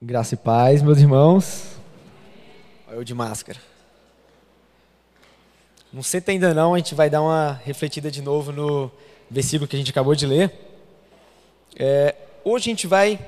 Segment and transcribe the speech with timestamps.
[0.00, 1.76] Graça e paz, meus irmãos.
[2.86, 3.58] Olha eu de máscara.
[5.92, 8.92] Não senta ainda não, a gente vai dar uma refletida de novo no
[9.28, 10.52] versículo que a gente acabou de ler.
[11.74, 12.14] É,
[12.44, 13.18] hoje a gente vai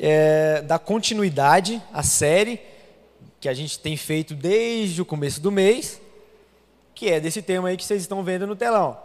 [0.00, 2.60] é, dar continuidade à série
[3.40, 6.00] que a gente tem feito desde o começo do mês,
[6.94, 8.96] que é desse tema aí que vocês estão vendo no telão.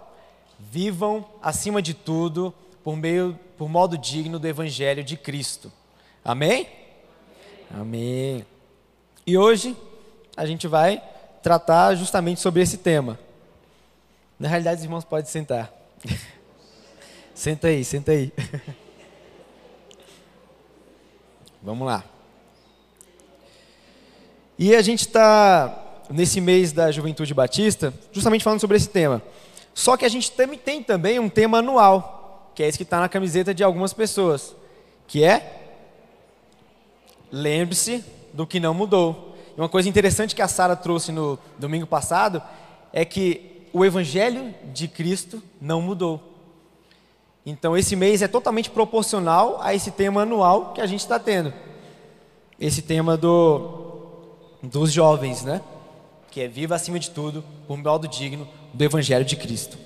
[0.60, 5.72] Vivam acima de tudo por meio, por modo digno do Evangelho de Cristo.
[6.24, 6.81] Amém?
[7.74, 8.46] Amém.
[9.26, 9.78] E hoje
[10.36, 11.02] a gente vai
[11.42, 13.18] tratar justamente sobre esse tema.
[14.38, 15.72] Na realidade, os irmãos podem sentar.
[17.34, 18.34] senta aí, senta aí.
[21.64, 22.04] Vamos lá.
[24.60, 29.22] E a gente está, nesse mês da Juventude Batista, justamente falando sobre esse tema.
[29.74, 33.00] Só que a gente também tem também um tema anual, que é esse que está
[33.00, 34.54] na camiseta de algumas pessoas,
[35.08, 35.61] que é
[37.32, 38.04] Lembre-se
[38.34, 39.36] do que não mudou.
[39.56, 42.42] E uma coisa interessante que a Sara trouxe no domingo passado
[42.92, 46.22] é que o evangelho de Cristo não mudou.
[47.46, 51.54] Então esse mês é totalmente proporcional a esse tema anual que a gente está tendo.
[52.60, 53.82] Esse tema do
[54.62, 55.62] dos jovens, né?
[56.30, 59.78] Que é viva acima de tudo, por modo digno do evangelho de Cristo.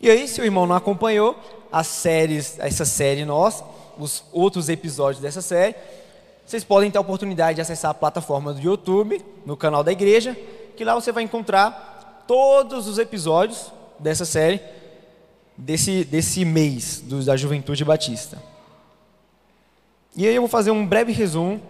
[0.00, 1.38] E aí, se o irmão não acompanhou
[1.70, 3.64] as séries, essa série nossa,
[3.96, 5.76] os outros episódios dessa série,
[6.46, 10.36] vocês podem ter a oportunidade de acessar a plataforma do YouTube, no canal da igreja,
[10.76, 14.60] que lá você vai encontrar todos os episódios dessa série,
[15.56, 18.42] desse, desse mês do, da Juventude Batista.
[20.16, 21.60] E aí eu vou fazer um breve resumo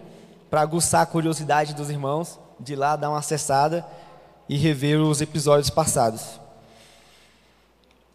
[0.49, 3.85] para aguçar a curiosidade dos irmãos, de lá dar uma acessada
[4.47, 6.39] e rever os episódios passados.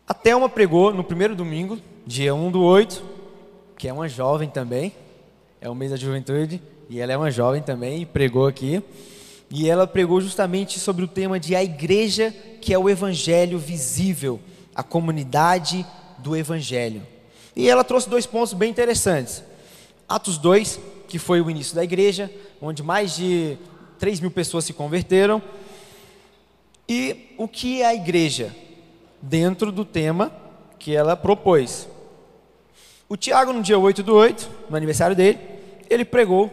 [0.06, 3.02] A Thelma pregou no primeiro domingo, dia 1 do 8,
[3.76, 4.92] que é uma jovem também,
[5.60, 8.82] é o mês da juventude, e ela é uma jovem também, pregou aqui.
[9.50, 14.40] E ela pregou justamente sobre o tema de a igreja, que é o evangelho visível,
[14.74, 15.84] a comunidade
[16.18, 17.02] do evangelho.
[17.54, 19.42] E ela trouxe dois pontos bem interessantes.
[20.08, 23.58] Atos 2, que foi o início da igreja, onde mais de
[23.98, 25.42] 3 mil pessoas se converteram.
[26.88, 28.54] E o que é a igreja?
[29.20, 30.32] Dentro do tema
[30.78, 31.86] que ela propôs.
[33.12, 35.36] O Tiago, no dia 8 do 8, no aniversário dele,
[35.90, 36.48] ele pregou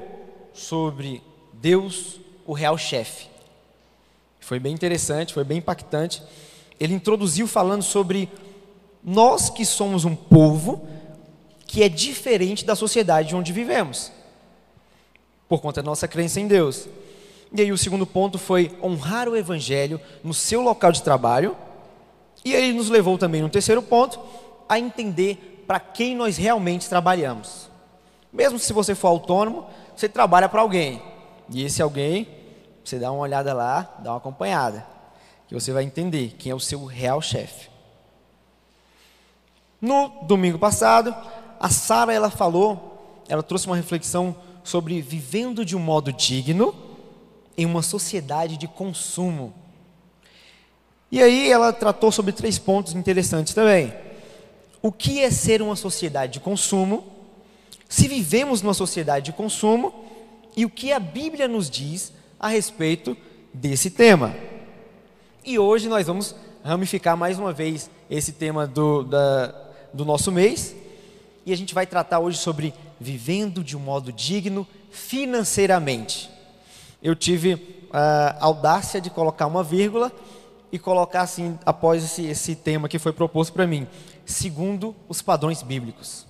[0.56, 1.22] sobre
[1.54, 3.28] Deus, o real chefe.
[4.40, 6.24] Foi bem interessante, foi bem impactante.
[6.80, 8.28] Ele introduziu falando sobre
[9.04, 10.88] nós que somos um povo
[11.68, 14.12] que é diferente da sociedade onde vivemos,
[15.48, 16.88] por conta da nossa crença em Deus.
[17.54, 21.56] E aí o segundo ponto foi honrar o evangelho no seu local de trabalho.
[22.44, 24.20] E aí nos levou também no terceiro ponto
[24.68, 27.70] a entender para quem nós realmente trabalhamos.
[28.32, 31.02] Mesmo se você for autônomo, você trabalha para alguém.
[31.50, 32.28] E esse alguém,
[32.84, 34.88] você dá uma olhada lá, dá uma acompanhada,
[35.48, 37.70] que você vai entender quem é o seu real chefe.
[39.82, 41.14] No domingo passado,
[41.60, 46.74] a Sara ela falou, ela trouxe uma reflexão sobre vivendo de um modo digno
[47.58, 49.54] em uma sociedade de consumo.
[51.12, 54.07] E aí ela tratou sobre três pontos interessantes também
[54.82, 57.06] o que é ser uma sociedade de consumo,
[57.90, 59.94] se vivemos numa sociedade de consumo
[60.56, 63.16] e o que a Bíblia nos diz a respeito
[63.54, 64.36] desse tema.
[65.44, 69.56] E hoje nós vamos ramificar mais uma vez esse tema do, da,
[69.94, 70.76] do nosso mês
[71.46, 76.30] e a gente vai tratar hoje sobre vivendo de um modo digno financeiramente.
[77.02, 80.12] Eu tive a audácia de colocar uma vírgula
[80.72, 83.88] e colocar assim, após esse, esse tema que foi proposto para mim,
[84.28, 86.28] segundo os padrões bíblicos.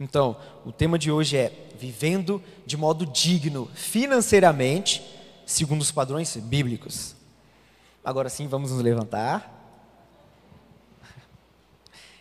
[0.00, 5.02] Então, o tema de hoje é vivendo de modo digno financeiramente,
[5.44, 7.16] segundo os padrões bíblicos.
[8.04, 9.56] Agora sim, vamos nos levantar.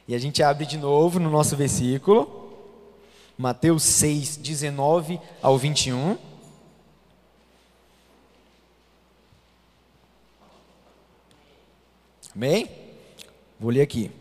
[0.08, 2.48] E a gente abre de novo no nosso versículo,
[3.38, 6.18] Mateus 6, 19 ao 21.
[12.34, 12.70] Amém?
[13.60, 14.12] Vou ler aqui.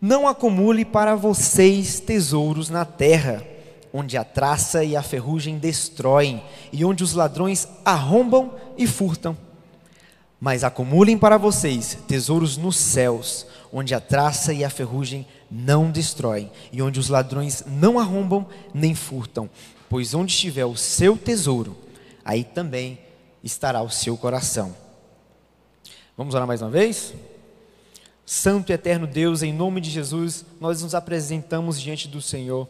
[0.00, 3.44] Não acumule para vocês tesouros na terra,
[3.92, 6.42] onde a traça e a ferrugem destroem,
[6.72, 9.36] e onde os ladrões arrombam e furtam.
[10.40, 16.50] Mas acumulem para vocês tesouros nos céus, onde a traça e a ferrugem não destroem,
[16.72, 19.50] e onde os ladrões não arrombam nem furtam.
[19.86, 21.76] Pois onde estiver o seu tesouro,
[22.24, 22.98] aí também
[23.44, 24.74] estará o seu coração.
[26.16, 27.12] Vamos orar mais uma vez?
[28.32, 32.68] Santo e eterno Deus, em nome de Jesus, nós nos apresentamos diante do Senhor.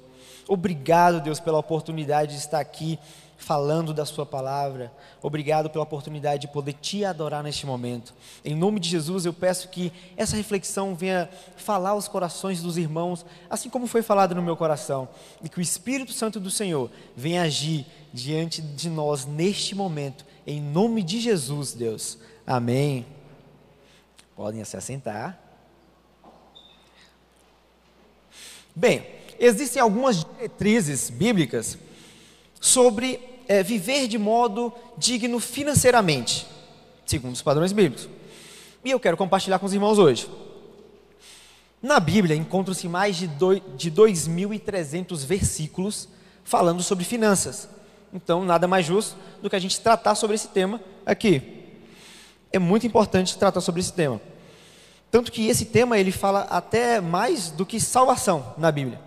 [0.49, 2.99] Obrigado, Deus, pela oportunidade de estar aqui
[3.37, 4.91] falando da Sua palavra.
[5.21, 8.15] Obrigado pela oportunidade de poder te adorar neste momento.
[8.43, 11.29] Em nome de Jesus, eu peço que essa reflexão venha
[11.59, 15.11] falar aos corações dos irmãos, assim como foi falado no meu coração,
[15.45, 17.85] e que o Espírito Santo do Senhor venha agir
[18.15, 22.17] diante de nós neste momento, em nome de Jesus, Deus.
[22.47, 23.05] Amém.
[24.35, 25.50] Podem se assentar.
[28.81, 29.05] Bem,
[29.39, 31.77] existem algumas diretrizes bíblicas
[32.59, 36.47] sobre é, viver de modo digno financeiramente,
[37.05, 38.09] segundo os padrões bíblicos.
[38.83, 40.31] E eu quero compartilhar com os irmãos hoje.
[41.83, 46.09] Na Bíblia encontram-se mais de 2.300 versículos
[46.43, 47.69] falando sobre finanças.
[48.15, 51.67] Então, nada mais justo do que a gente tratar sobre esse tema aqui.
[52.51, 54.23] É muito importante tratar sobre esse tema.
[55.11, 59.01] Tanto que esse tema ele fala até mais do que salvação na Bíblia.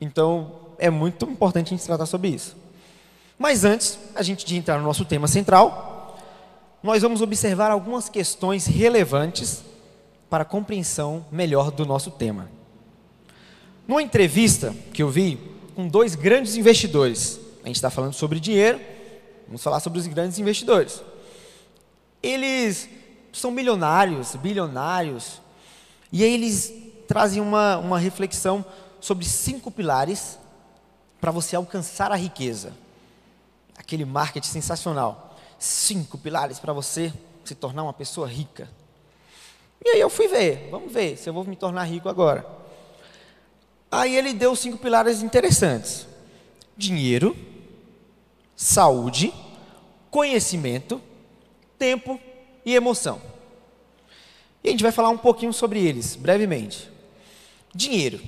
[0.00, 2.56] Então, é muito importante a gente tratar sobre isso.
[3.38, 6.18] Mas antes, a gente de entrar no nosso tema central,
[6.82, 9.64] nós vamos observar algumas questões relevantes
[10.30, 12.50] para a compreensão melhor do nosso tema.
[13.88, 15.38] Numa entrevista que eu vi
[15.74, 18.80] com dois grandes investidores, a gente está falando sobre dinheiro,
[19.46, 21.02] vamos falar sobre os grandes investidores.
[22.22, 22.88] Eles
[23.34, 25.40] são milionários, bilionários,
[26.12, 26.72] e aí eles
[27.06, 28.64] trazem uma, uma reflexão
[29.00, 30.38] sobre cinco pilares
[31.20, 32.72] para você alcançar a riqueza
[33.76, 35.36] aquele marketing sensacional.
[35.58, 37.12] Cinco pilares para você
[37.44, 38.68] se tornar uma pessoa rica.
[39.84, 42.46] E aí eu fui ver, vamos ver se eu vou me tornar rico agora.
[43.90, 46.06] Aí ele deu cinco pilares interessantes:
[46.76, 47.36] dinheiro,
[48.56, 49.32] saúde,
[50.10, 51.00] conhecimento,
[51.78, 52.18] tempo
[52.64, 53.20] e emoção.
[54.62, 56.90] E a gente vai falar um pouquinho sobre eles, brevemente.
[57.74, 58.20] Dinheiro.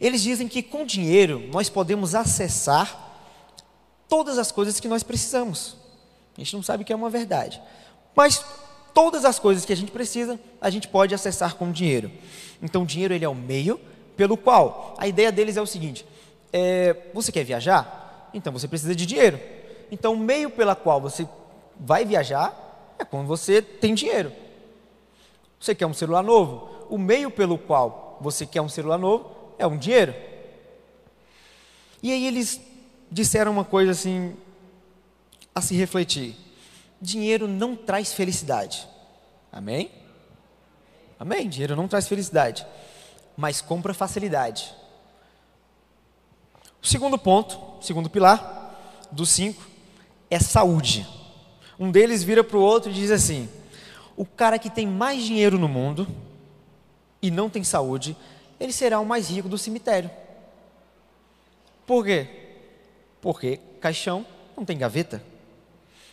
[0.00, 3.10] Eles dizem que com dinheiro nós podemos acessar
[4.08, 5.76] todas as coisas que nós precisamos.
[6.36, 7.60] A gente não sabe que é uma verdade.
[8.14, 8.44] Mas
[8.94, 12.10] todas as coisas que a gente precisa, a gente pode acessar com dinheiro.
[12.62, 13.80] Então, dinheiro ele é o meio
[14.16, 16.06] pelo qual a ideia deles é o seguinte:
[16.52, 18.30] é, você quer viajar?
[18.34, 19.40] Então você precisa de dinheiro.
[19.90, 21.26] Então, o meio pela qual você
[21.78, 22.71] vai viajar
[23.02, 24.32] é quando você tem dinheiro.
[25.60, 26.86] Você quer um celular novo?
[26.88, 30.14] O meio pelo qual você quer um celular novo é um dinheiro.
[32.02, 32.60] E aí eles
[33.10, 34.36] disseram uma coisa assim
[35.54, 36.36] a se refletir:
[37.00, 38.88] dinheiro não traz felicidade.
[39.52, 39.90] Amém?
[41.18, 41.48] Amém?
[41.48, 42.66] Dinheiro não traz felicidade,
[43.36, 44.74] mas compra facilidade.
[46.82, 49.62] O segundo ponto, segundo pilar dos cinco,
[50.28, 51.06] é saúde.
[51.78, 53.48] Um deles vira para o outro e diz assim:
[54.16, 56.06] o cara que tem mais dinheiro no mundo
[57.20, 58.16] e não tem saúde,
[58.58, 60.10] ele será o mais rico do cemitério.
[61.86, 62.28] Por quê?
[63.20, 64.24] Porque caixão
[64.56, 65.22] não tem gaveta.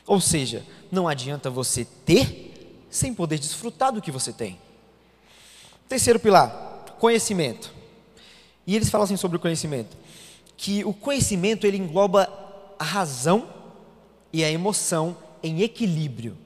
[0.06, 4.60] Ou seja, não adianta você ter sem poder desfrutar do que você tem.
[5.88, 7.72] Terceiro pilar, conhecimento.
[8.66, 9.96] E eles falam assim sobre o conhecimento,
[10.58, 12.32] que o conhecimento ele engloba
[12.78, 13.48] a razão
[14.32, 16.38] e a emoção em equilíbrio.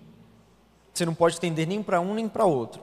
[0.94, 2.82] Você não pode tender nem para um nem para outro.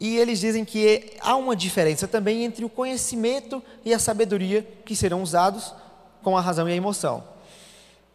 [0.00, 4.96] E eles dizem que há uma diferença também entre o conhecimento e a sabedoria que
[4.96, 5.72] serão usados
[6.22, 7.22] com a razão e a emoção.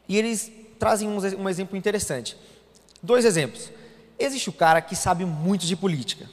[0.07, 2.35] E eles trazem um, um exemplo interessante.
[3.01, 3.71] Dois exemplos.
[4.19, 6.29] Existe o cara que sabe muito de política,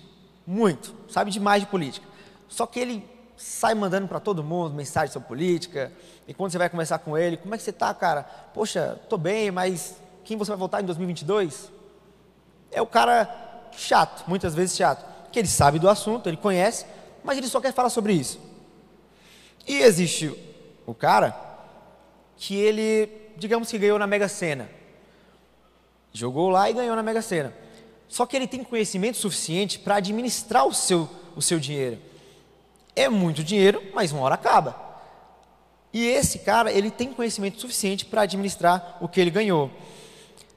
[0.47, 2.07] muito, sabe demais de política.
[2.49, 3.05] Só que ele
[3.45, 5.93] sai mandando para todo mundo mensagem sobre política.
[6.27, 8.23] E quando você vai conversar com ele, como é que você está, cara?
[8.55, 11.71] Poxa, tô bem, mas quem você vai votar em 2022?
[12.73, 16.87] É o cara chato, muitas vezes chato, que ele sabe do assunto, ele conhece,
[17.23, 18.41] mas ele só quer falar sobre isso.
[19.67, 20.35] E existe
[20.87, 21.39] o cara
[22.39, 24.71] que ele, digamos que ganhou na Mega Sena.
[26.15, 27.53] Jogou lá e ganhou na Mega Sena.
[28.09, 32.14] Só que ele tem conhecimento suficiente para administrar o seu, o seu dinheiro.
[32.97, 34.85] É muito dinheiro, mas uma hora acaba.
[35.93, 39.71] E esse cara, ele tem conhecimento suficiente para administrar o que ele ganhou.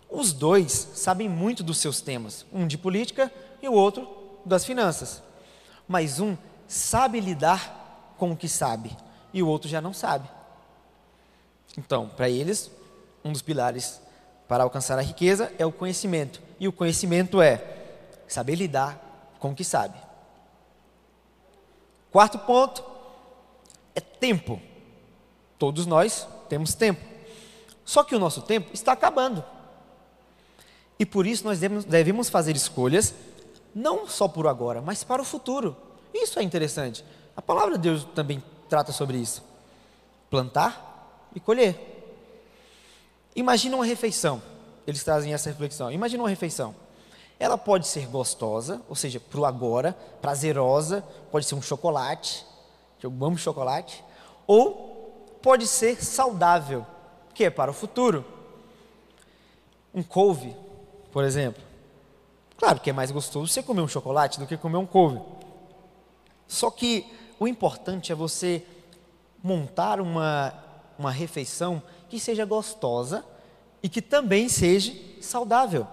[0.10, 4.08] Os dois sabem muito dos seus temas, um de política e o outro
[4.46, 5.22] das finanças.
[5.88, 6.36] Mas um
[6.68, 8.96] sabe lidar com o que sabe
[9.34, 10.28] e o outro já não sabe.
[11.78, 12.72] Então, para eles,
[13.24, 14.02] um dos pilares
[14.48, 16.42] para alcançar a riqueza é o conhecimento.
[16.60, 17.62] E o conhecimento é
[18.28, 20.07] saber lidar com o que sabe.
[22.18, 22.84] Quarto ponto
[23.94, 24.60] é tempo.
[25.60, 27.00] Todos nós temos tempo.
[27.86, 29.46] Só que o nosso tempo está acabando.
[30.98, 33.14] E por isso nós devemos fazer escolhas,
[33.76, 35.78] não só por agora, mas para o futuro.
[36.12, 37.06] Isso é interessante.
[37.36, 39.44] A palavra de Deus também trata sobre isso:
[40.28, 41.78] plantar e colher.
[43.36, 44.42] Imagina uma refeição.
[44.88, 45.92] Eles trazem essa reflexão.
[45.92, 46.74] Imagina uma refeição.
[47.40, 52.46] Ela pode ser gostosa, ou seja, para o agora, prazerosa, pode ser um chocolate,
[53.00, 54.04] que eu amo chocolate,
[54.48, 56.86] ou pode ser saudável,
[57.34, 58.26] que é para o futuro.
[59.94, 60.56] Um couve,
[61.12, 61.62] por exemplo.
[62.58, 65.22] Claro que é mais gostoso você comer um chocolate do que comer um couve.
[66.48, 67.06] Só que
[67.40, 68.66] o importante é você
[69.44, 70.54] montar uma,
[70.98, 73.24] uma refeição que seja gostosa
[73.84, 75.88] e que também seja saudável.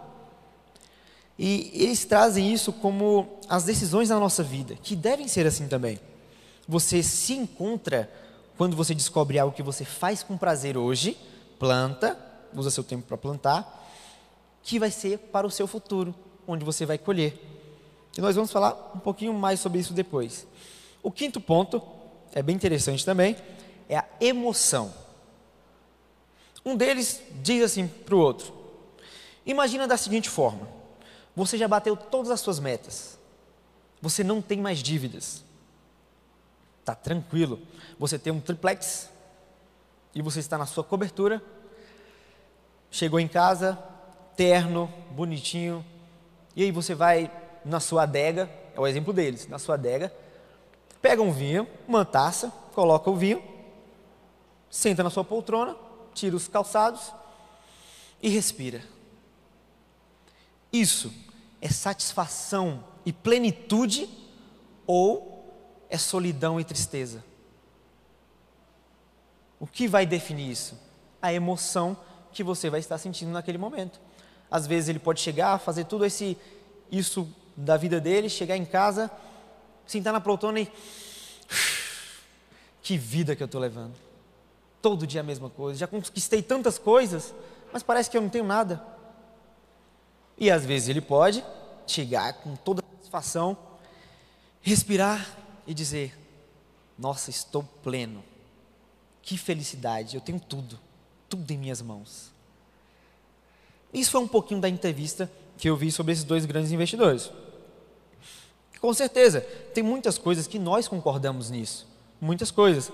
[1.39, 5.99] E eles trazem isso como as decisões da nossa vida, que devem ser assim também.
[6.69, 8.11] Você se encontra
[8.57, 11.17] quando você descobre algo que você faz com prazer hoje,
[11.59, 12.19] planta,
[12.55, 13.85] usa seu tempo para plantar,
[14.63, 16.15] que vai ser para o seu futuro,
[16.47, 17.39] onde você vai colher.
[18.17, 20.47] E nós vamos falar um pouquinho mais sobre isso depois.
[21.03, 21.83] O quinto ponto
[22.33, 23.37] é bem interessante também,
[23.89, 24.93] é a emoção.
[26.65, 28.55] Um deles diz assim para o outro:
[29.45, 30.67] Imagina da seguinte forma:
[31.35, 33.19] você já bateu todas as suas metas,
[34.01, 35.43] você não tem mais dívidas,
[36.81, 37.61] está tranquilo,
[37.99, 39.11] você tem um triplex
[40.15, 41.43] e você está na sua cobertura,
[42.91, 43.79] chegou em casa,
[44.37, 45.85] terno, bonitinho,
[46.55, 47.31] e aí você vai
[47.65, 50.15] na sua adega, é o exemplo deles, na sua adega,
[51.01, 53.43] pega um vinho, uma taça, coloca o vinho,
[54.71, 55.77] senta na sua poltrona,
[56.13, 57.13] tira os calçados
[58.23, 58.94] e respira.
[60.75, 61.13] Isso
[61.61, 64.09] é satisfação e plenitude
[64.85, 65.49] ou
[65.89, 67.25] é solidão e tristeza?
[69.61, 70.77] O que vai definir isso?
[71.23, 71.97] A emoção
[72.33, 74.01] que você vai estar sentindo naquele momento.
[74.51, 76.37] Às vezes ele pode chegar, fazer tudo esse
[76.91, 79.09] isso da vida dele, chegar em casa,
[79.87, 80.73] sentar na poltrona e
[82.83, 83.95] que vida que eu estou levando
[84.83, 87.33] todo dia a mesma coisa, já conquistei tantas coisas,
[87.73, 88.94] mas parece que eu não tenho nada.
[90.37, 91.45] E às vezes ele pode
[91.87, 93.57] chegar com toda satisfação,
[94.61, 96.17] respirar e dizer:
[96.99, 98.25] Nossa, estou pleno,
[99.23, 100.79] que felicidade, eu tenho tudo,
[101.29, 102.33] tudo em minhas mãos.
[103.93, 107.31] Isso foi um pouquinho da entrevista que eu vi sobre esses dois grandes investidores.
[108.81, 109.41] Com certeza,
[109.73, 111.87] tem muitas coisas que nós concordamos nisso,
[112.21, 112.91] muitas coisas.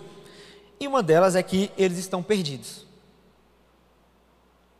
[0.79, 2.87] E uma delas é que eles estão perdidos.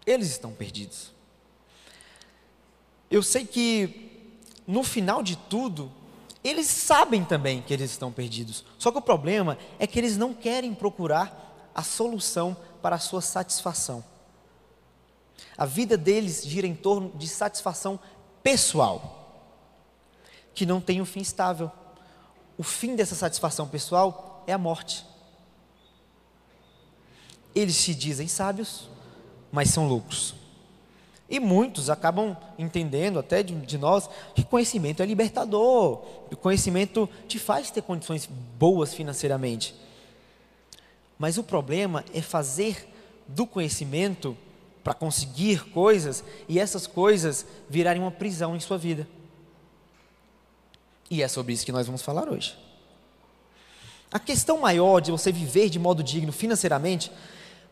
[0.07, 1.13] Eles estão perdidos.
[3.11, 4.11] Eu sei que
[4.67, 5.91] no final de tudo,
[6.45, 8.65] eles sabem também que eles estão perdidos.
[8.79, 13.21] Só que o problema é que eles não querem procurar a solução para a sua
[13.21, 14.05] satisfação.
[15.59, 17.99] A vida deles gira em torno de satisfação
[18.43, 19.53] pessoal,
[20.55, 21.71] que não tem um fim estável.
[22.57, 25.05] O fim dessa satisfação pessoal é a morte.
[27.55, 28.89] Eles se dizem sábios,
[29.51, 30.35] mas são loucos.
[31.31, 37.39] E muitos acabam entendendo, até de, de, nós, que conhecimento é libertador, o conhecimento te
[37.39, 39.73] faz ter condições boas financeiramente.
[41.17, 42.93] Mas o problema é fazer
[43.29, 44.37] do conhecimento
[44.83, 49.07] para conseguir coisas e essas coisas virarem uma prisão em sua vida.
[51.09, 52.59] E é sobre isso que nós vamos falar hoje.
[54.11, 57.13] A questão maior de você viver de modo digno financeiramente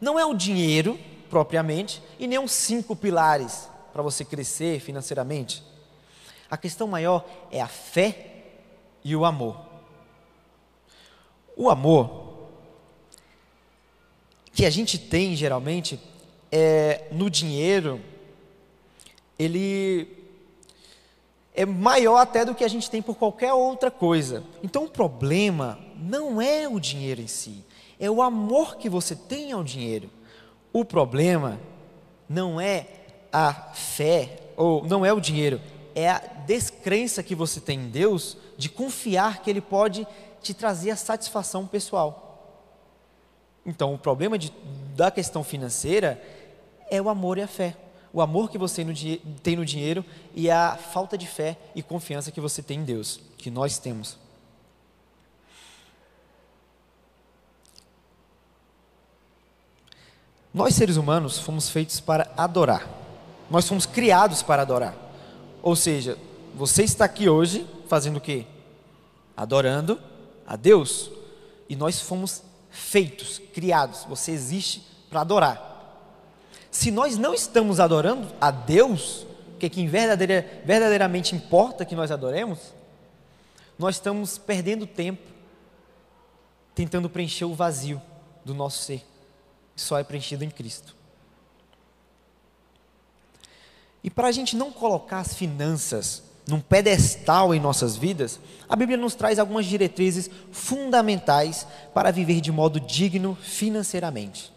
[0.00, 0.96] não é o dinheiro
[1.28, 5.62] propriamente e nem os cinco pilares para você crescer financeiramente.
[6.50, 8.44] A questão maior é a fé
[9.04, 9.56] e o amor.
[11.56, 12.28] O amor
[14.52, 16.00] que a gente tem geralmente
[16.50, 18.00] é no dinheiro,
[19.38, 20.18] ele
[21.54, 24.44] é maior até do que a gente tem por qualquer outra coisa.
[24.62, 27.64] Então o problema não é o dinheiro em si,
[27.99, 30.11] é o amor que você tem ao dinheiro.
[30.78, 31.58] O problema
[32.28, 32.87] não é
[33.32, 35.61] a fé, ou não é o dinheiro,
[35.92, 40.06] é a descrença que você tem em Deus de confiar que Ele pode
[40.40, 42.70] te trazer a satisfação pessoal.
[43.66, 44.52] Então, o problema de,
[44.94, 46.23] da questão financeira
[46.88, 47.76] é o amor e a fé.
[48.12, 48.85] O amor que você
[49.42, 53.20] tem no dinheiro e a falta de fé e confiança que você tem em Deus,
[53.37, 54.16] que nós temos.
[60.58, 62.84] Nós seres humanos fomos feitos para adorar.
[63.48, 64.92] Nós fomos criados para adorar.
[65.62, 66.18] Ou seja,
[66.52, 68.44] você está aqui hoje fazendo o quê?
[69.36, 70.00] Adorando
[70.44, 71.12] a Deus.
[71.68, 74.04] E nós fomos feitos, criados.
[74.08, 76.26] Você existe para adorar.
[76.72, 79.24] Se nós não estamos adorando a Deus,
[79.60, 82.74] que é quem verdadeira, verdadeiramente importa que nós adoremos,
[83.78, 85.22] nós estamos perdendo tempo
[86.74, 88.02] tentando preencher o vazio
[88.44, 89.06] do nosso ser,
[89.78, 90.92] que só é preenchido em Cristo.
[94.02, 98.99] E para a gente não colocar as finanças num pedestal em nossas vidas, a Bíblia
[98.99, 104.52] nos traz algumas diretrizes fundamentais para viver de modo digno financeiramente.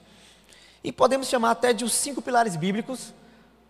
[0.83, 3.13] E podemos chamar até de os cinco pilares bíblicos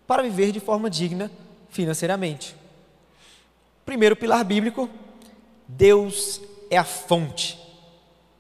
[0.08, 1.30] para viver de forma digna
[1.70, 2.56] financeiramente.
[3.86, 4.90] Primeiro pilar bíblico:
[5.68, 6.40] Deus
[6.70, 7.60] é a fonte.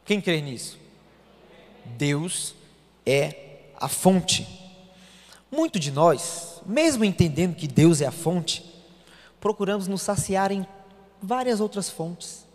[0.06, 0.80] Quem crê nisso?
[1.98, 2.56] Deus
[3.06, 4.48] é a fonte.
[5.52, 8.64] Muito de nós, mesmo entendendo que Deus é a fonte,
[9.40, 10.66] procuramos nos saciar em
[11.22, 12.46] várias outras fontes.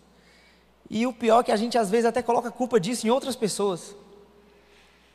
[0.89, 3.09] E o pior é que a gente às vezes até coloca a culpa disso em
[3.09, 3.95] outras pessoas.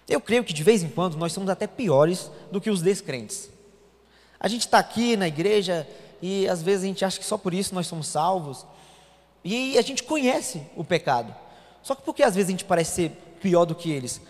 [0.09, 3.51] Eu creio que de vez em quando nós somos até piores do que os descrentes.
[4.39, 5.89] A gente está aqui na igreja
[6.21, 8.67] e às vezes a gente acha que só por isso nós somos salvos.
[9.45, 11.35] E a gente conhece o pecado.
[11.83, 13.11] Só que por que às vezes a gente parece ser
[13.41, 14.21] pior do que eles?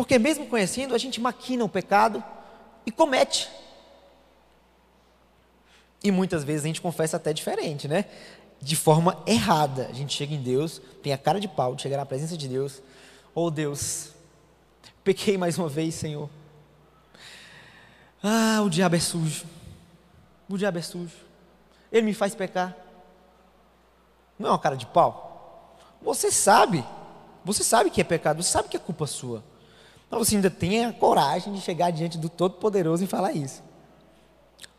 [0.00, 2.24] Porque mesmo conhecendo, a gente maquina o pecado
[2.86, 3.50] e comete.
[6.02, 8.06] E muitas vezes a gente confessa até diferente, né?
[8.62, 9.88] De forma errada.
[9.90, 12.48] A gente chega em Deus, tem a cara de pau de chegar na presença de
[12.48, 12.80] Deus.
[13.34, 14.12] Oh Deus,
[15.04, 16.30] pequei mais uma vez, Senhor.
[18.22, 19.44] Ah, o diabo é sujo.
[20.48, 21.14] O diabo é sujo.
[21.92, 22.74] Ele me faz pecar.
[24.38, 25.78] Não é uma cara de pau.
[26.00, 26.82] Você sabe.
[27.44, 28.42] Você sabe que é pecado.
[28.42, 29.44] Você sabe que é culpa sua.
[30.10, 33.62] Mas você ainda tem a coragem de chegar diante do Todo-Poderoso e falar isso.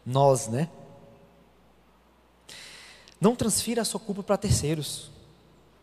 [0.05, 0.67] Nós, né?
[3.19, 5.09] Não transfira a sua culpa para terceiros.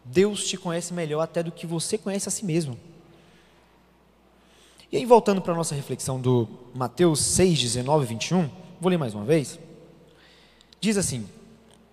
[0.05, 2.78] Deus te conhece melhor até do que você conhece a si mesmo.
[4.90, 8.50] E aí, voltando para a nossa reflexão do Mateus 6, 19 e 21,
[8.81, 9.59] vou ler mais uma vez.
[10.81, 11.28] Diz assim: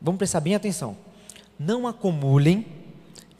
[0.02, 0.98] vamos prestar bem atenção.
[1.60, 2.66] Não acumulem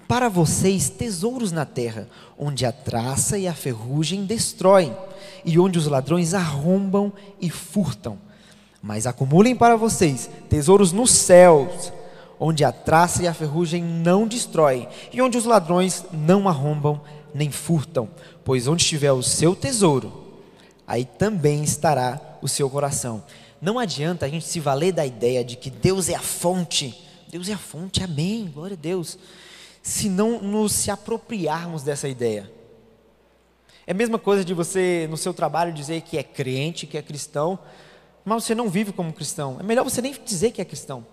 [0.08, 2.08] para vocês tesouros na terra,
[2.38, 4.96] onde a traça e a ferrugem destroem,
[5.44, 8.18] e onde os ladrões arrombam e furtam
[8.86, 11.92] mas acumulem para vocês tesouros nos céus,
[12.40, 17.02] onde a traça e a ferrugem não destroem, e onde os ladrões não arrombam
[17.34, 18.08] nem furtam,
[18.44, 20.14] pois onde estiver o seu tesouro,
[20.86, 23.24] aí também estará o seu coração.
[23.60, 26.96] Não adianta a gente se valer da ideia de que Deus é a fonte.
[27.28, 29.18] Deus é a fonte, amém, glória a Deus.
[29.86, 32.52] Se não nos se apropriarmos dessa ideia.
[33.86, 37.04] É a mesma coisa de você, no seu trabalho, dizer que é crente, que é
[37.04, 37.60] cristão,
[38.26, 39.58] mas você não vive como cristão.
[39.60, 41.06] É melhor você nem dizer que é cristão.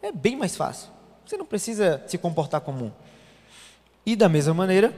[0.00, 0.88] É bem mais fácil.
[1.26, 2.92] Você não precisa se comportar como um.
[4.06, 4.94] E da mesma maneira,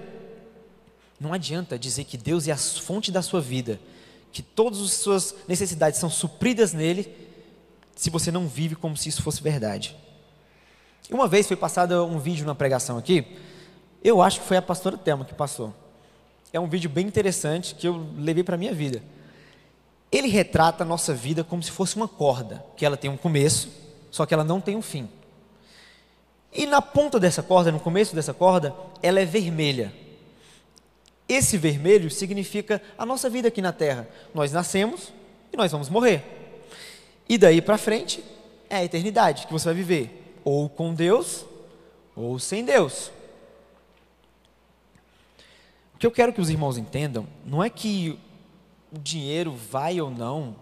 [1.18, 3.80] não adianta dizer que Deus é a fonte da sua vida,
[4.32, 7.10] que todas as suas necessidades são supridas nele,
[7.96, 9.96] se você não vive como se isso fosse verdade.
[11.10, 13.26] Uma vez foi passado um vídeo na pregação aqui,
[14.02, 15.74] eu acho que foi a pastora Thelma que passou.
[16.52, 19.02] É um vídeo bem interessante que eu levei para a minha vida.
[20.10, 23.68] Ele retrata a nossa vida como se fosse uma corda, que ela tem um começo,
[24.10, 25.08] só que ela não tem um fim.
[26.52, 29.92] E na ponta dessa corda, no começo dessa corda, ela é vermelha.
[31.28, 34.08] Esse vermelho significa a nossa vida aqui na terra.
[34.32, 35.12] Nós nascemos
[35.52, 36.22] e nós vamos morrer.
[37.28, 38.22] E daí para frente
[38.70, 41.44] é a eternidade que você vai viver, ou com Deus
[42.14, 43.10] ou sem Deus.
[45.94, 48.18] O que eu quero que os irmãos entendam não é que
[48.92, 50.56] o dinheiro vai ou não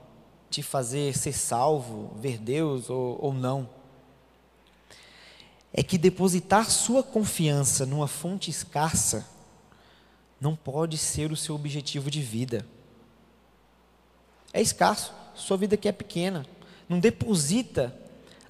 [0.49, 3.69] te fazer ser salvo, ver Deus ou, ou não.
[5.73, 9.27] É que depositar sua confiança numa fonte escassa
[10.39, 12.67] não pode ser o seu objetivo de vida.
[14.53, 16.45] É escasso, sua vida aqui é pequena.
[16.89, 17.97] Não deposita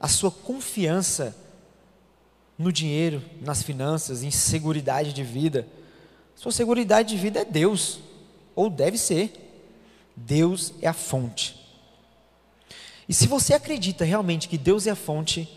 [0.02, 1.36] a sua confiança
[2.58, 5.68] no dinheiro, nas finanças, em segurança de vida.
[6.34, 8.00] Sua segurança de vida é Deus,
[8.56, 9.32] ou deve ser.
[10.16, 11.56] Deus é a fonte.
[13.08, 15.48] E se você acredita realmente que Deus é a fonte,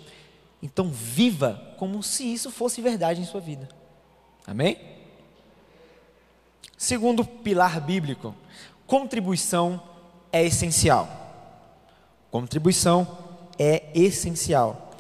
[0.62, 3.68] então viva como se isso fosse verdade em sua vida.
[4.46, 4.78] Amém?
[6.78, 8.36] Segundo pilar bíblico,
[8.86, 9.82] contribuição
[10.32, 11.10] é essencial.
[12.30, 13.25] Contribuição
[13.58, 14.92] é essencial.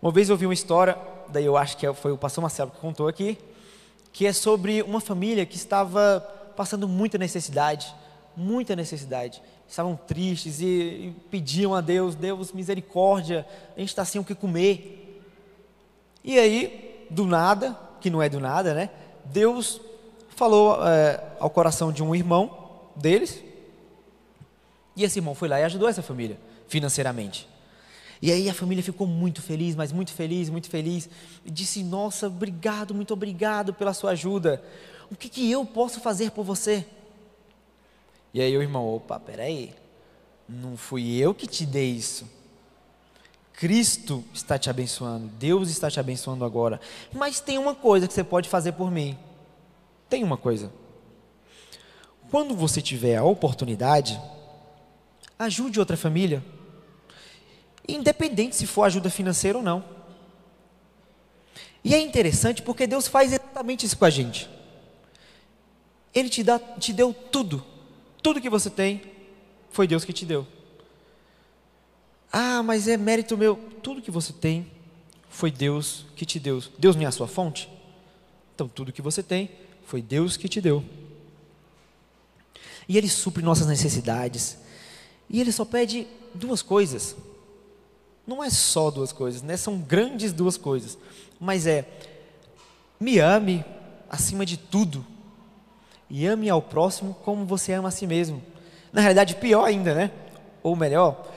[0.00, 0.96] Uma vez eu ouvi uma história,
[1.28, 3.38] daí eu acho que foi o pastor Marcelo que contou aqui,
[4.12, 6.20] que é sobre uma família que estava
[6.56, 7.94] passando muita necessidade
[8.36, 9.42] muita necessidade.
[9.68, 14.34] Estavam tristes e, e pediam a Deus: Deus, misericórdia, a gente está sem o que
[14.34, 15.22] comer.
[16.22, 18.90] E aí, do nada, que não é do nada, né?
[19.24, 19.80] Deus
[20.30, 23.42] falou é, ao coração de um irmão deles,
[24.96, 26.38] e esse irmão foi lá e ajudou essa família
[26.68, 27.48] financeiramente.
[28.24, 31.10] E aí a família ficou muito feliz, mas muito feliz, muito feliz.
[31.44, 34.64] E disse: Nossa, obrigado, muito obrigado pela sua ajuda.
[35.10, 36.86] O que, que eu posso fazer por você?
[38.32, 39.74] E aí o irmão: Opa, peraí.
[40.48, 42.26] Não fui eu que te dei isso.
[43.52, 46.80] Cristo está te abençoando, Deus está te abençoando agora.
[47.12, 49.18] Mas tem uma coisa que você pode fazer por mim.
[50.08, 50.72] Tem uma coisa.
[52.30, 54.18] Quando você tiver a oportunidade,
[55.38, 56.42] ajude outra família.
[57.86, 59.84] Independente se for ajuda financeira ou não.
[61.84, 64.48] E é interessante porque Deus faz exatamente isso com a gente.
[66.14, 67.64] Ele te, dá, te deu tudo.
[68.22, 69.02] Tudo que você tem
[69.70, 70.46] foi Deus que te deu.
[72.32, 73.56] Ah, mas é mérito meu.
[73.82, 74.66] Tudo que você tem
[75.28, 76.62] foi Deus que te deu.
[76.78, 77.68] Deus não é a sua fonte?
[78.54, 79.50] Então tudo que você tem
[79.84, 80.82] foi Deus que te deu.
[82.88, 84.56] E Ele supre nossas necessidades.
[85.28, 87.16] E Ele só pede duas coisas.
[88.26, 89.56] Não é só duas coisas, né?
[89.56, 90.96] São grandes duas coisas.
[91.38, 91.86] Mas é
[92.98, 93.64] me ame
[94.08, 95.04] acima de tudo.
[96.08, 98.42] E ame ao próximo como você ama a si mesmo.
[98.92, 100.10] Na realidade, pior ainda, né?
[100.62, 101.30] Ou melhor,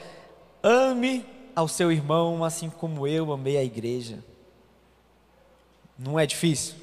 [0.62, 4.22] ame ao seu irmão assim como eu amei a igreja.
[5.98, 6.76] Não é difícil?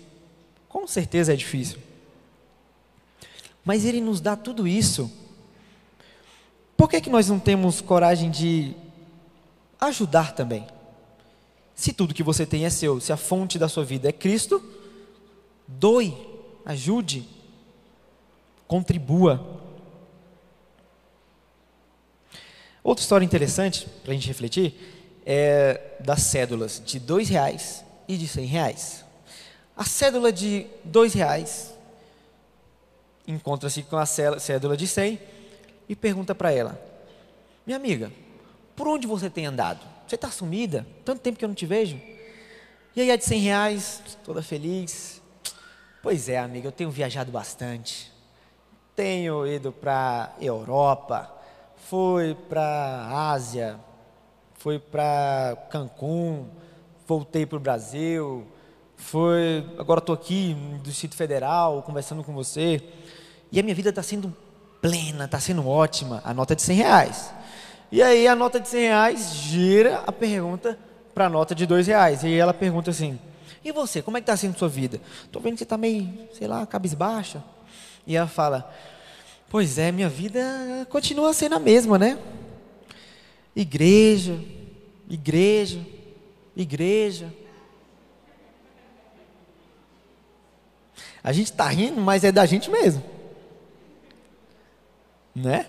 [0.67, 1.79] Com certeza é difícil.
[3.63, 5.09] Mas Ele nos dá tudo isso.
[6.75, 8.75] Por que, que nós não temos coragem de
[9.85, 10.67] ajudar também?
[11.73, 14.63] Se tudo que você tem é seu, se a fonte da sua vida é Cristo,
[15.67, 16.15] doe,
[16.65, 17.27] ajude,
[18.67, 19.61] contribua.
[22.83, 24.73] Outra história interessante para a gente refletir
[25.25, 29.03] é das cédulas de dois reais e de cem reais.
[29.75, 31.73] A cédula de dois reais
[33.27, 35.19] encontra-se com a cédula de 100
[35.89, 36.79] e pergunta para ela:
[37.65, 38.11] Minha amiga,
[38.75, 39.79] por onde você tem andado?
[40.07, 40.85] Você está sumida?
[41.03, 41.99] Tanto tempo que eu não te vejo.
[42.95, 45.21] E aí a de 100 reais, toda feliz.
[46.01, 48.11] Pois é, amiga, eu tenho viajado bastante.
[48.95, 51.29] Tenho ido para Europa,
[51.89, 53.79] fui para Ásia,
[54.53, 56.47] fui para Cancún,
[57.05, 58.47] voltei para o Brasil,
[58.95, 62.81] foi, agora estou aqui no Distrito Federal conversando com você
[63.51, 64.35] e a minha vida está sendo
[64.81, 66.21] plena, está sendo ótima.
[66.23, 67.33] A nota é de 100 reais.
[67.91, 70.77] E aí a nota de 100 reais gira a pergunta
[71.13, 72.23] para a nota de 2 reais.
[72.23, 73.19] E ela pergunta assim:
[73.63, 74.99] E você, como é que está sendo sua vida?
[75.23, 77.43] Estou vendo que você está meio, sei lá, cabisbaixa.
[78.05, 78.73] E ela fala:
[79.49, 80.41] Pois é, minha vida
[80.89, 82.17] continua sendo a mesma, né?
[83.55, 84.39] Igreja,
[85.09, 85.79] igreja,
[86.55, 87.31] igreja
[91.25, 93.03] A gente está rindo, mas é da gente mesmo.
[95.33, 95.67] Né?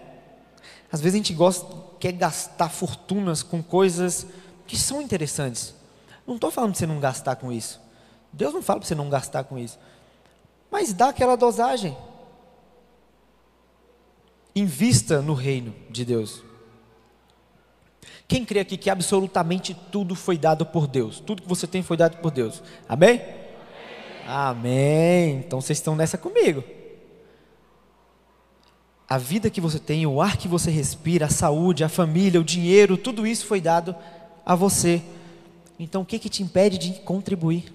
[0.92, 1.66] Às vezes a gente gosta,
[2.06, 4.28] quer gastar fortunas com coisas
[4.64, 5.74] que são interessantes.
[6.24, 7.80] Não estou falando para você não gastar com isso.
[8.32, 9.76] Deus não fala para você não gastar com isso.
[10.70, 11.96] Mas dá aquela dosagem.
[14.54, 16.44] Invista no reino de Deus.
[18.28, 21.18] Quem crê aqui que absolutamente tudo foi dado por Deus?
[21.18, 22.62] Tudo que você tem foi dado por Deus.
[22.88, 23.20] Amém?
[24.28, 25.38] Amém.
[25.38, 26.62] Então vocês estão nessa comigo.
[29.08, 32.44] A vida que você tem, o ar que você respira, a saúde, a família, o
[32.44, 33.94] dinheiro, tudo isso foi dado
[34.44, 35.02] a você.
[35.78, 37.72] Então o que, que te impede de contribuir?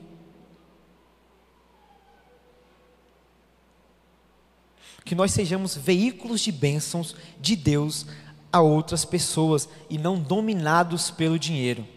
[5.06, 8.06] Que nós sejamos veículos de bênçãos de Deus
[8.52, 11.88] a outras pessoas e não dominados pelo dinheiro.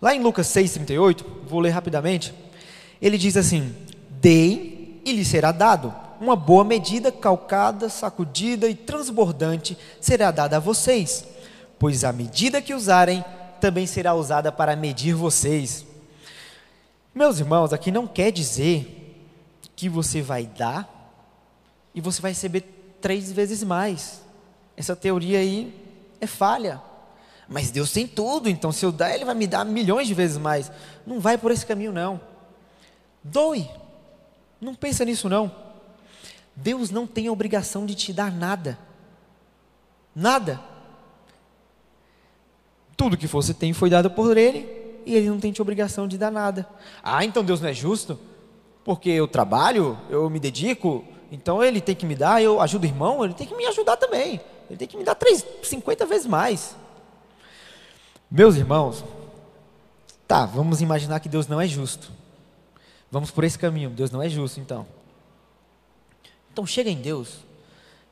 [0.00, 2.32] Lá em Lucas 6,38, vou ler rapidamente
[3.00, 3.74] ele diz assim:
[4.08, 5.94] Deem e lhe será dado.
[6.20, 11.24] Uma boa medida, calcada, sacudida e transbordante será dada a vocês,
[11.78, 13.24] pois a medida que usarem
[13.58, 15.86] também será usada para medir vocês.
[17.14, 19.18] Meus irmãos, aqui não quer dizer
[19.74, 20.86] que você vai dar
[21.94, 22.64] e você vai receber
[23.00, 24.20] três vezes mais.
[24.76, 25.74] Essa teoria aí
[26.20, 26.82] é falha.
[27.48, 30.36] Mas Deus tem tudo, então se eu dar, Ele vai me dar milhões de vezes
[30.36, 30.70] mais.
[31.06, 32.20] Não vai por esse caminho, não.
[33.24, 33.68] Doe.
[34.60, 35.69] Não pensa nisso não.
[36.62, 38.78] Deus não tem a obrigação de te dar nada.
[40.14, 40.60] Nada.
[42.96, 44.66] Tudo que você tem foi dado por Ele
[45.06, 46.68] e Ele não tem a obrigação de dar nada.
[47.02, 48.18] Ah, então Deus não é justo?
[48.84, 52.86] Porque eu trabalho, eu me dedico, então Ele tem que me dar, eu ajudo o
[52.86, 54.40] irmão, Ele tem que me ajudar também.
[54.68, 56.76] Ele tem que me dar três, 50 vezes mais.
[58.30, 59.04] Meus irmãos,
[60.28, 62.12] tá, vamos imaginar que Deus não é justo.
[63.10, 63.90] Vamos por esse caminho.
[63.90, 64.86] Deus não é justo, então.
[66.60, 67.38] Então chega em Deus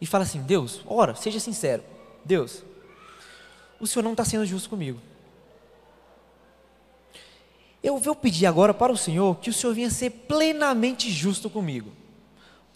[0.01, 1.83] e fala assim: Deus, ora, seja sincero.
[2.25, 2.65] Deus,
[3.79, 4.99] o Senhor não está sendo justo comigo.
[7.83, 11.93] Eu vou pedir agora para o Senhor que o Senhor venha ser plenamente justo comigo.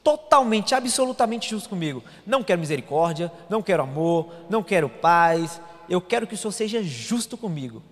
[0.05, 2.05] Totalmente, absolutamente justo comigo.
[2.27, 5.59] Não quero misericórdia, não quero amor, não quero paz.
[5.89, 7.83] Eu quero que o Senhor seja justo comigo.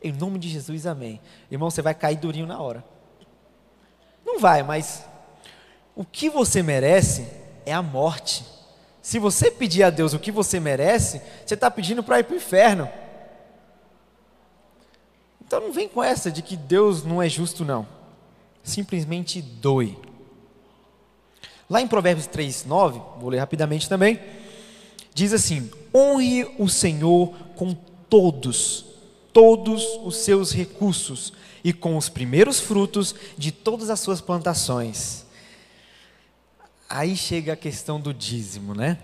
[0.00, 1.20] Em nome de Jesus, amém.
[1.50, 2.84] Irmão, você vai cair durinho na hora.
[4.24, 5.04] Não vai, mas
[5.94, 7.26] o que você merece
[7.66, 8.44] é a morte.
[9.00, 12.34] Se você pedir a Deus o que você merece, você está pedindo para ir para
[12.34, 12.88] o inferno.
[15.44, 17.86] Então não vem com essa de que Deus não é justo, não.
[18.62, 19.98] Simplesmente doe.
[21.68, 24.20] Lá em Provérbios 3, 9, vou ler rapidamente também,
[25.12, 27.74] diz assim: honre o Senhor com
[28.08, 28.84] todos,
[29.32, 31.32] todos os seus recursos
[31.64, 35.26] e com os primeiros frutos de todas as suas plantações
[36.92, 38.98] aí chega a questão do dízimo, né?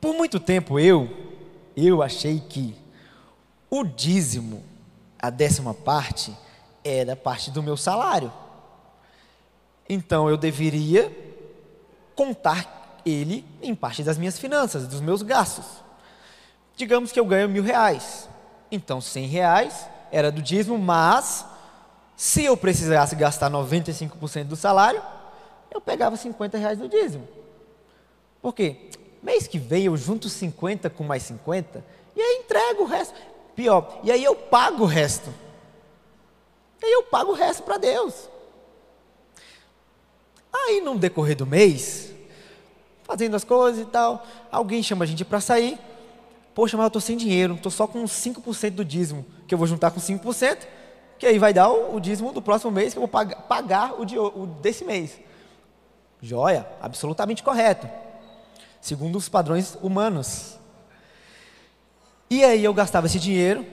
[0.00, 1.10] Por muito tempo eu,
[1.76, 2.76] eu achei que
[3.68, 4.62] o dízimo,
[5.18, 6.32] a décima parte,
[6.84, 8.32] era parte do meu salário.
[9.88, 11.10] Então eu deveria
[12.14, 15.66] contar ele em parte das minhas finanças, dos meus gastos.
[16.76, 18.28] Digamos que eu ganho mil reais.
[18.70, 21.44] Então cem reais era do dízimo, mas
[22.16, 25.02] se eu precisasse gastar 95% do salário,
[25.74, 27.28] eu pegava 50 reais do dízimo.
[28.40, 28.90] Por quê?
[29.22, 31.84] Mês que vem eu junto 50 com mais 50
[32.14, 33.14] e aí entrego o resto.
[33.56, 35.32] Pior, e aí eu pago o resto.
[36.80, 38.28] E aí eu pago o resto para Deus.
[40.52, 42.12] Aí no decorrer do mês,
[43.02, 45.78] fazendo as coisas e tal, alguém chama a gente para sair.
[46.54, 49.66] Poxa, mas eu estou sem dinheiro, estou só com 5% do dízimo, que eu vou
[49.66, 50.58] juntar com 5%,
[51.18, 54.00] que aí vai dar o, o dízimo do próximo mês, que eu vou pagar, pagar
[54.00, 55.18] o, de, o desse mês.
[56.24, 57.86] Joia, absolutamente correto.
[58.80, 60.58] Segundo os padrões humanos.
[62.30, 63.66] E aí eu gastava esse dinheiro.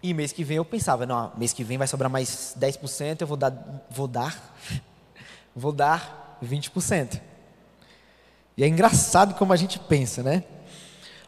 [0.00, 3.26] E mês que vem eu pensava, não, mês que vem vai sobrar mais 10%, eu
[3.26, 4.56] vou dar, vou dar,
[5.56, 7.20] vou dar 20%.
[8.56, 10.44] E é engraçado como a gente pensa, né?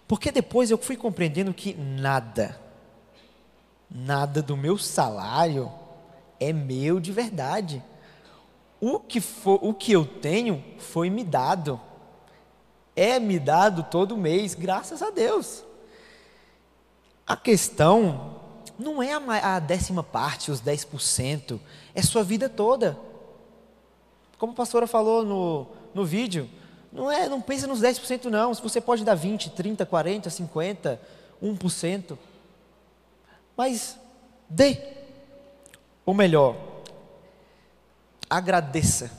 [0.06, 2.56] Porque depois eu fui compreendendo que nada,
[3.90, 5.68] nada do meu salário
[6.38, 7.82] é meu de verdade
[8.80, 11.80] o que, for, o que eu tenho foi me dado.
[12.94, 15.64] É me dado todo mês, graças a Deus.
[17.26, 18.40] A questão
[18.78, 21.58] não é a, a décima parte, os 10%,
[21.94, 22.98] é sua vida toda.
[24.38, 26.48] Como a pastora falou no, no vídeo,
[26.92, 31.00] não é, não pensa nos 10% não, se você pode dar 20, 30, 40, 50,
[31.42, 32.18] 1%.
[33.56, 33.98] Mas
[34.48, 34.78] dê.
[36.06, 36.56] Ou melhor,
[38.28, 39.10] agradeça.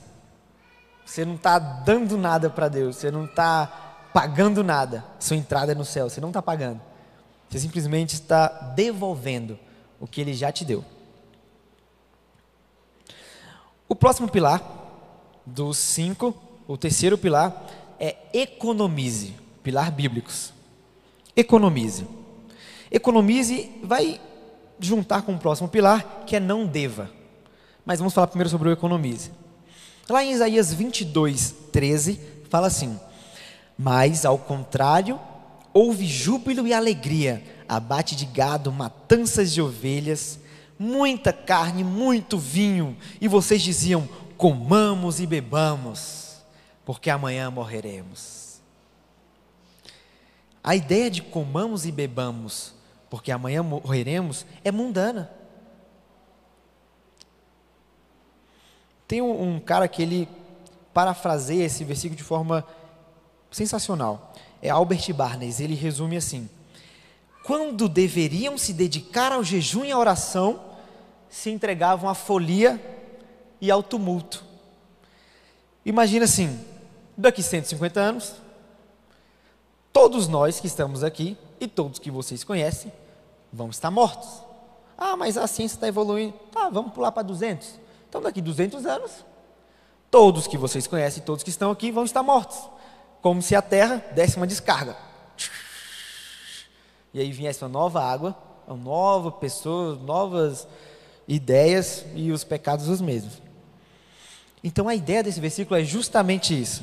[1.04, 5.04] Você não está dando nada para Deus, você não está pagando nada.
[5.18, 6.80] Sua entrada é no céu, você não está pagando.
[7.48, 9.58] Você simplesmente está devolvendo
[9.98, 10.84] o que Ele já te deu.
[13.88, 14.62] O próximo pilar,
[15.44, 16.36] dos cinco,
[16.68, 17.66] o terceiro pilar,
[17.98, 19.34] é economize.
[19.64, 20.52] Pilar bíblicos.
[21.34, 22.06] Economize.
[22.88, 24.20] Economize vai
[24.78, 27.10] juntar com o próximo pilar, que é não deva.
[27.84, 29.30] Mas vamos falar primeiro sobre o economize.
[30.08, 32.98] Lá em Isaías 22, 13, fala assim:
[33.78, 35.18] Mas ao contrário,
[35.72, 40.38] houve júbilo e alegria, abate de gado, matanças de ovelhas,
[40.78, 46.38] muita carne, muito vinho, e vocês diziam: comamos e bebamos,
[46.84, 48.60] porque amanhã morreremos.
[50.62, 52.74] A ideia de comamos e bebamos,
[53.08, 55.30] porque amanhã morreremos, é mundana.
[59.10, 60.28] Tem um, um cara que ele
[60.94, 62.64] parafraseia esse versículo de forma
[63.50, 64.32] sensacional.
[64.62, 66.48] É Albert Barnes, ele resume assim:
[67.42, 70.60] Quando deveriam se dedicar ao jejum e à oração,
[71.28, 72.80] se entregavam à folia
[73.60, 74.44] e ao tumulto.
[75.84, 76.64] Imagina assim,
[77.16, 78.36] daqui 150 anos,
[79.92, 82.92] todos nós que estamos aqui e todos que vocês conhecem
[83.52, 84.44] vão estar mortos.
[84.96, 86.34] Ah, mas a ciência está evoluindo.
[86.52, 87.89] Tá, vamos pular para 200.
[88.10, 89.24] Então, daqui 200 anos,
[90.10, 92.58] todos que vocês conhecem, todos que estão aqui, vão estar mortos.
[93.22, 94.96] Como se a terra desse uma descarga.
[97.14, 100.66] E aí viesse uma nova água, uma nova pessoa, novas
[101.28, 103.40] ideias e os pecados os mesmos.
[104.62, 106.82] Então a ideia desse versículo é justamente isso.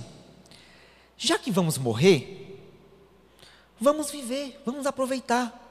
[1.17, 2.57] Já que vamos morrer,
[3.81, 5.65] vamos viver, vamos aproveitar.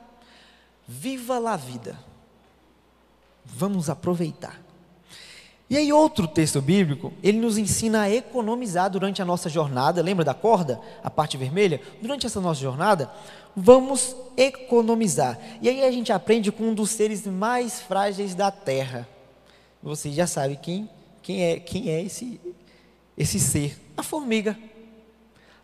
[0.87, 1.99] Viva lá a vida.
[3.43, 4.66] Vamos aproveitar.
[5.69, 10.01] E aí, outro texto bíblico, ele nos ensina a economizar durante a nossa jornada.
[10.01, 11.81] Lembra da corda, a parte vermelha?
[12.01, 13.11] Durante essa nossa jornada,
[13.57, 15.37] vamos economizar.
[15.61, 19.09] E aí a gente aprende com um dos seres mais frágeis da terra.
[19.83, 20.89] Você já sabe quem,
[21.21, 22.41] quem é, quem é esse,
[23.19, 23.77] esse ser?
[23.97, 24.57] A formiga.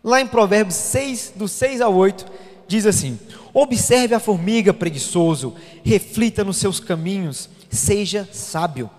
[0.03, 2.25] Lá em Provérbios 6, do 6 ao 8,
[2.67, 3.17] diz assim:
[3.53, 8.89] Observe a formiga, preguiçoso, reflita nos seus caminhos, seja sábio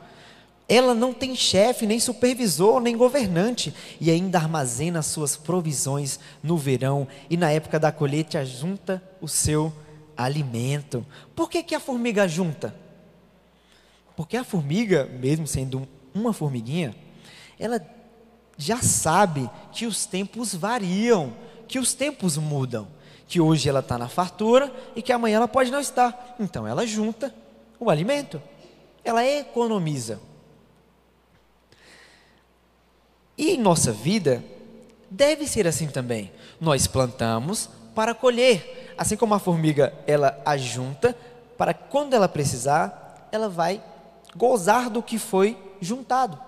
[0.69, 7.07] ela não tem chefe, nem supervisor, nem governante, e ainda armazena suas provisões no verão
[7.29, 9.73] e na época da colheita junta o seu
[10.17, 11.05] alimento.
[11.35, 12.75] Por que, que a formiga junta?
[14.17, 16.95] Porque a formiga, mesmo sendo uma formiguinha,
[17.59, 17.85] ela
[18.57, 21.35] já sabe que os tempos variam,
[21.69, 22.89] que os tempos mudam,
[23.27, 26.37] que hoje ela está na fartura e que amanhã ela pode não estar.
[26.39, 27.35] Então ela junta
[27.79, 28.41] o alimento,
[29.05, 30.21] ela economiza.
[33.37, 34.43] E em nossa vida,
[35.11, 36.31] deve ser assim também.
[36.61, 38.95] Nós plantamos para colher.
[38.97, 41.17] Assim como a formiga, ela ajunta,
[41.57, 43.83] para quando ela precisar, ela vai
[44.37, 46.39] gozar do que foi juntado.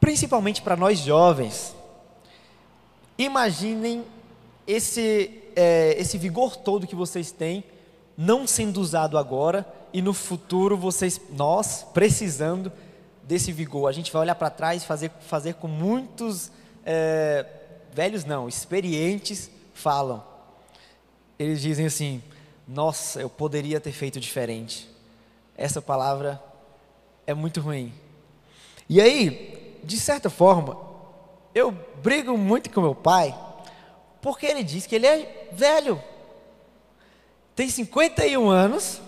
[0.00, 1.74] Principalmente para nós jovens.
[3.16, 4.04] Imaginem
[4.66, 7.64] esse, é, esse vigor todo que vocês têm,
[8.16, 12.72] não sendo usado agora, e no futuro vocês, nós, precisando
[13.22, 13.88] desse vigor.
[13.88, 16.50] A gente vai olhar para trás e fazer, fazer com muitos
[16.84, 17.46] é,
[17.92, 20.24] velhos, não, experientes falam.
[21.38, 22.22] Eles dizem assim:
[22.66, 24.88] Nossa, eu poderia ter feito diferente.
[25.56, 26.42] Essa palavra
[27.26, 27.92] é muito ruim.
[28.88, 30.76] E aí, de certa forma,
[31.54, 33.34] eu brigo muito com meu pai,
[34.20, 36.02] porque ele diz que ele é velho.
[37.54, 39.00] Tem 51 anos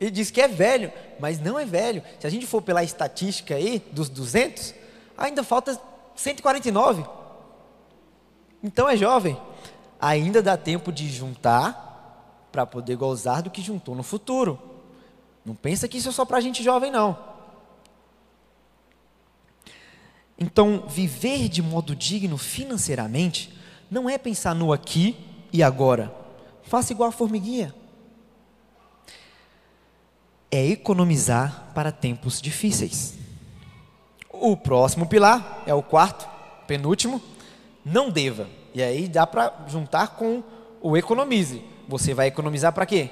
[0.00, 2.02] ele diz que é velho, mas não é velho.
[2.18, 4.74] Se a gente for pela estatística aí, dos 200,
[5.16, 5.80] ainda falta
[6.14, 7.04] 149.
[8.62, 9.40] Então é jovem.
[10.00, 14.60] Ainda dá tempo de juntar para poder gozar do que juntou no futuro.
[15.44, 17.18] Não pensa que isso é só para gente jovem, não.
[20.38, 23.58] Então, viver de modo digno financeiramente
[23.90, 25.16] não é pensar no aqui
[25.52, 26.14] e agora.
[26.62, 27.74] Faça igual a formiguinha
[30.50, 33.14] é economizar para tempos difíceis.
[34.30, 36.28] O próximo pilar é o quarto,
[36.66, 37.20] penúltimo,
[37.84, 38.48] não deva.
[38.74, 40.42] E aí dá para juntar com
[40.80, 41.62] o economize.
[41.88, 43.10] Você vai economizar para quê?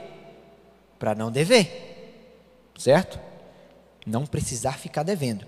[0.99, 3.19] Para não dever, certo?
[4.07, 5.47] Não precisar ficar devendo.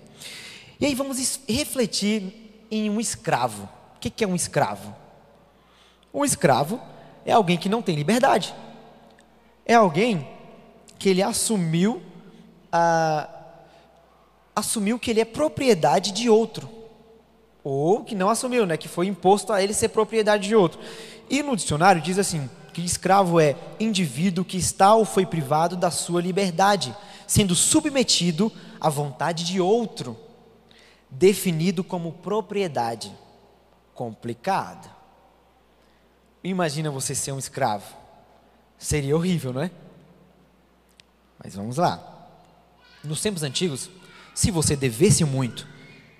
[0.79, 3.69] E aí vamos refletir em um escravo.
[3.95, 4.95] O que é um escravo?
[6.13, 6.81] Um escravo
[7.25, 8.53] é alguém que não tem liberdade.
[9.65, 10.27] É alguém
[10.99, 12.01] que ele assumiu
[12.71, 13.27] a,
[14.53, 16.69] assumiu que ele é propriedade de outro.
[17.63, 20.79] Ou que não assumiu, né, que foi imposto a ele ser propriedade de outro.
[21.29, 25.89] E no dicionário diz assim, que escravo é indivíduo que está ou foi privado da
[25.89, 30.17] sua liberdade, sendo submetido à vontade de outro,
[31.09, 33.11] definido como propriedade.
[33.93, 34.89] Complicado.
[36.43, 37.95] Imagina você ser um escravo.
[38.77, 39.71] Seria horrível, não é?
[41.41, 42.01] Mas vamos lá.
[43.03, 43.89] Nos tempos antigos,
[44.35, 45.67] se você devesse muito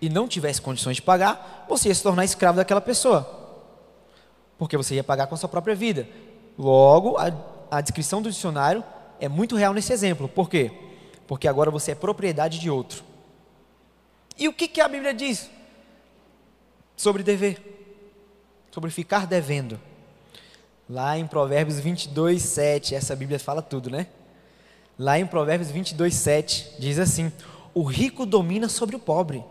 [0.01, 3.37] e não tivesse condições de pagar, você ia se tornar escravo daquela pessoa.
[4.57, 6.07] Porque você ia pagar com a sua própria vida.
[6.57, 7.31] Logo, a,
[7.69, 8.83] a descrição do dicionário
[9.19, 10.27] é muito real nesse exemplo.
[10.27, 10.71] Por quê?
[11.27, 13.03] Porque agora você é propriedade de outro.
[14.37, 15.49] E o que, que a Bíblia diz
[16.95, 17.61] sobre dever?
[18.71, 19.79] Sobre ficar devendo.
[20.89, 24.07] Lá em Provérbios 22, 7, essa Bíblia fala tudo, né?
[24.99, 27.31] Lá em Provérbios 22, 7, diz assim:
[27.73, 29.45] O rico domina sobre o pobre,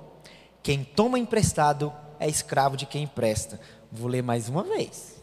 [0.62, 3.58] quem toma emprestado é escravo de quem empresta.
[3.90, 5.16] Vou ler mais uma vez.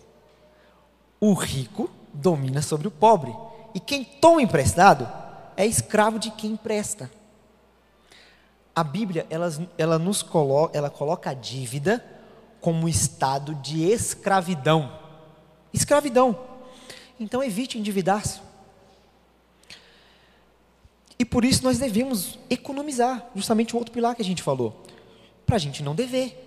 [1.20, 3.36] O rico domina sobre o pobre,
[3.76, 5.08] e quem toma emprestado
[5.56, 7.12] é escravo de quem empresta.
[8.76, 12.04] A Bíblia, ela, ela nos coloca, ela coloca a dívida
[12.60, 14.92] como estado de escravidão.
[15.72, 16.36] Escravidão.
[17.20, 18.45] Então evite endividar-se.
[21.18, 24.84] E por isso nós devemos economizar, justamente o outro pilar que a gente falou,
[25.46, 26.42] para a gente não dever.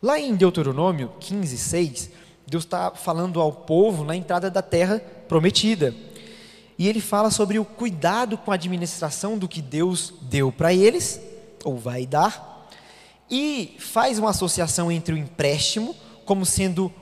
[0.00, 2.10] Lá em Deuteronômio 15, 6,
[2.46, 5.94] Deus está falando ao povo na entrada da terra prometida.
[6.78, 11.20] E ele fala sobre o cuidado com a administração do que Deus deu para eles,
[11.64, 12.68] ou vai dar,
[13.28, 15.94] e faz uma associação entre o empréstimo,
[16.24, 16.92] como sendo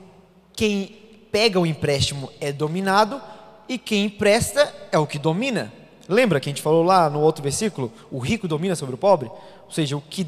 [0.54, 0.96] quem
[1.30, 3.20] pega o empréstimo é dominado,
[3.68, 5.70] e quem empresta é o que domina.
[6.08, 7.92] Lembra que a gente falou lá no outro versículo?
[8.10, 9.28] O rico domina sobre o pobre?
[9.64, 10.26] Ou seja, o que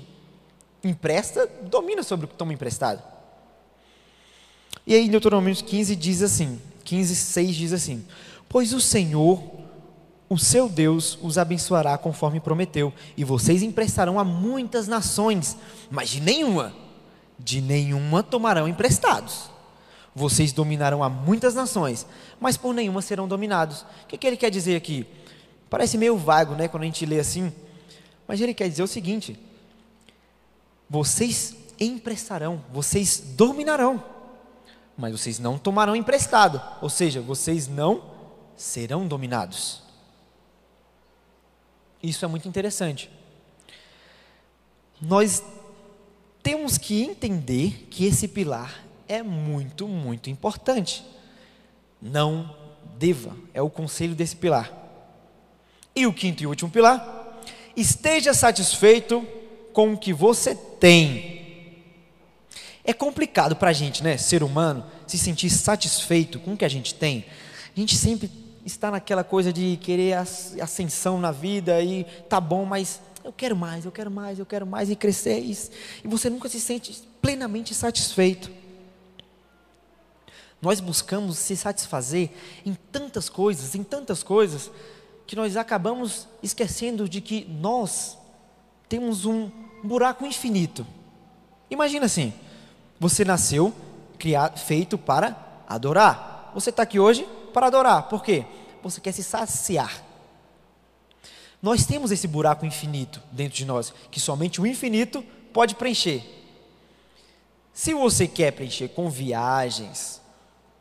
[0.83, 3.03] empresta domina sobre o que toma emprestado.
[4.87, 8.05] E aí, Deuteronômio 15 diz assim: 15, 6 diz assim:
[8.49, 9.43] Pois o Senhor,
[10.29, 15.57] o seu Deus, os abençoará conforme prometeu, e vocês emprestarão a muitas nações,
[15.91, 16.74] mas de nenhuma,
[17.39, 19.51] de nenhuma tomarão emprestados.
[20.14, 22.07] Vocês dominarão a muitas nações,
[22.41, 23.83] mas por nenhuma serão dominados.
[23.83, 25.07] O que, que ele quer dizer aqui?
[25.69, 27.53] Parece meio vago, né, quando a gente lê assim,
[28.27, 29.39] mas ele quer dizer o seguinte:
[30.89, 34.03] vocês emprestarão, vocês dominarão,
[34.97, 38.03] mas vocês não tomarão emprestado, ou seja, vocês não
[38.57, 39.83] serão dominados.
[42.03, 43.11] Isso é muito interessante.
[45.01, 45.43] Nós
[46.43, 51.05] temos que entender que esse pilar é muito, muito importante.
[52.01, 52.55] Não
[52.97, 54.78] deva, é o conselho desse pilar.
[55.99, 57.40] E o quinto e último pilar,
[57.76, 59.26] esteja satisfeito
[59.72, 61.82] com o que você tem.
[62.84, 66.68] É complicado para a gente, né, ser humano, se sentir satisfeito com o que a
[66.68, 67.24] gente tem.
[67.76, 68.30] A gente sempre
[68.64, 70.12] está naquela coisa de querer
[70.62, 74.64] ascensão na vida e tá bom, mas eu quero mais, eu quero mais, eu quero
[74.64, 75.40] mais e crescer.
[75.40, 75.51] E,
[76.05, 78.53] e você nunca se sente plenamente satisfeito.
[80.62, 82.30] Nós buscamos se satisfazer
[82.64, 84.70] em tantas coisas, em tantas coisas,
[85.29, 88.16] que nós acabamos esquecendo de que nós
[88.89, 89.51] temos um
[89.85, 90.87] buraco infinito.
[91.70, 92.33] Imagina assim:
[92.99, 93.74] você nasceu
[94.18, 95.37] criado, feito para
[95.68, 96.51] adorar.
[96.55, 98.09] Você está aqui hoje para adorar.
[98.09, 98.47] Por quê?
[98.83, 100.03] Você quer se saciar.
[101.61, 105.22] Nós temos esse buraco infinito dentro de nós, que somente o infinito
[105.53, 106.24] pode preencher.
[107.74, 110.22] Se você quer preencher com viagens,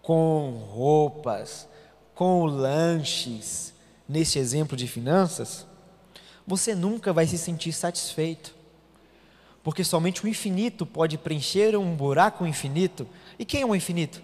[0.01, 1.67] com roupas,
[2.15, 3.73] com lanches,
[4.07, 5.65] nesse exemplo de finanças,
[6.45, 8.55] você nunca vai se sentir satisfeito.
[9.63, 13.05] Porque somente o infinito pode preencher um buraco infinito.
[13.37, 14.21] E quem é o infinito?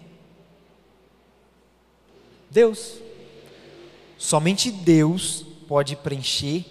[2.50, 2.94] Deus.
[4.16, 6.64] Somente Deus pode preencher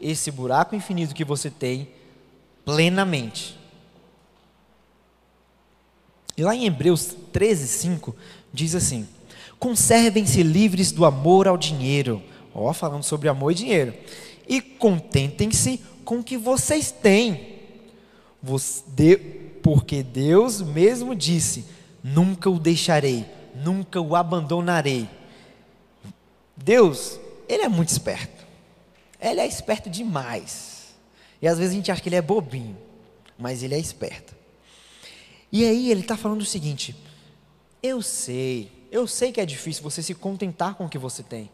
[0.00, 1.88] esse buraco infinito que você tem
[2.64, 3.58] plenamente.
[6.36, 8.16] E lá em Hebreus 13, 5,
[8.52, 9.08] diz assim:
[9.58, 12.22] Conservem-se livres do amor ao dinheiro.
[12.54, 13.94] Ó, falando sobre amor e dinheiro.
[14.48, 17.60] E contentem-se com o que vocês têm.
[19.62, 21.66] Porque Deus mesmo disse:
[22.02, 25.08] Nunca o deixarei, nunca o abandonarei.
[26.56, 28.46] Deus, Ele é muito esperto.
[29.20, 30.94] Ele é esperto demais.
[31.42, 32.76] E às vezes a gente acha que ele é bobinho,
[33.38, 34.34] mas ele é esperto.
[35.52, 36.96] E aí ele está falando o seguinte:
[37.82, 41.50] eu sei, eu sei que é difícil você se contentar com o que você tem.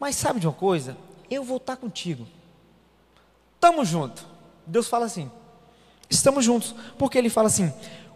[0.00, 0.96] Mas sabe de uma coisa?
[1.30, 2.26] Eu vou estar contigo.
[3.60, 4.26] Tamo junto.
[4.66, 5.30] Deus fala assim:
[6.08, 6.74] estamos juntos.
[6.98, 7.70] Porque ele fala assim: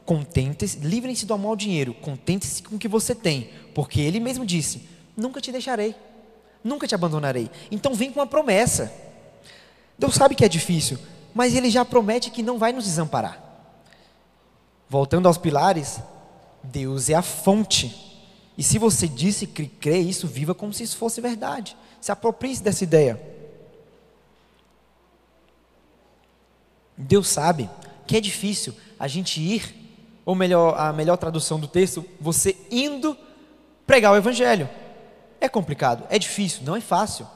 [0.07, 3.51] contente-se, livrem-se do mal dinheiro, contente-se com o que você tem.
[3.75, 5.95] Porque ele mesmo disse: nunca te deixarei,
[6.65, 7.51] nunca te abandonarei.
[7.71, 8.91] Então vem com uma promessa.
[9.99, 10.99] Deus sabe que é difícil,
[11.35, 13.41] mas ele já promete que não vai nos desamparar.
[14.89, 16.01] Voltando aos pilares,
[16.63, 18.14] Deus é a fonte.
[18.57, 21.77] E se você disse que crê isso, viva como se isso fosse verdade.
[22.01, 23.21] Se aproprie dessa ideia.
[26.97, 27.69] Deus sabe
[28.07, 29.75] que é difícil a gente ir,
[30.25, 33.17] ou melhor, a melhor tradução do texto, você indo
[33.87, 34.69] pregar o evangelho.
[35.41, 37.27] É complicado, é difícil, não é fácil.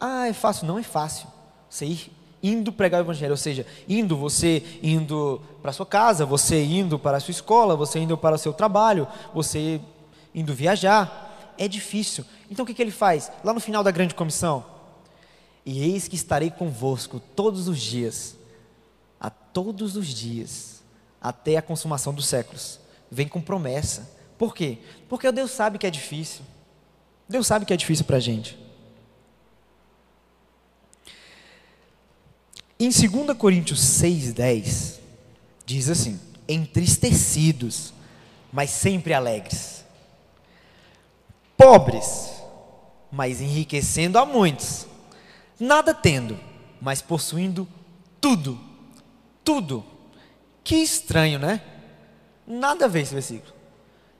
[0.00, 1.26] Ah, é fácil, não é fácil.
[1.68, 6.62] Você ir indo pregar o evangelho, ou seja, indo você indo para sua casa, você
[6.62, 9.80] indo para a sua escola, você indo para o seu trabalho, você
[10.34, 12.24] indo viajar, é difícil.
[12.50, 13.30] Então o que, que ele faz?
[13.42, 14.64] Lá no final da grande comissão,
[15.64, 18.36] e eis que estarei convosco todos os dias,
[19.20, 20.82] a todos os dias,
[21.20, 22.80] até a consumação dos séculos.
[23.10, 24.10] Vem com promessa.
[24.38, 24.78] Por quê?
[25.08, 26.42] Porque Deus sabe que é difícil.
[27.28, 28.58] Deus sabe que é difícil para a gente.
[32.80, 35.00] Em 2 Coríntios 6,10,
[35.66, 36.18] diz assim:
[36.48, 37.92] entristecidos,
[38.52, 39.77] mas sempre alegres,
[41.68, 42.42] pobres,
[43.12, 44.86] mas enriquecendo a muitos,
[45.60, 46.40] nada tendo,
[46.80, 47.68] mas possuindo
[48.18, 48.58] tudo,
[49.44, 49.84] tudo.
[50.64, 51.60] Que estranho, né?
[52.46, 53.52] Nada a ver esse versículo,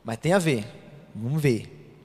[0.04, 0.66] mas tem a ver,
[1.14, 1.96] vamos ver.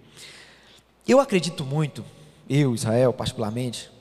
[1.06, 2.06] Eu acredito muito,
[2.50, 3.92] eu, Israel, particularmente,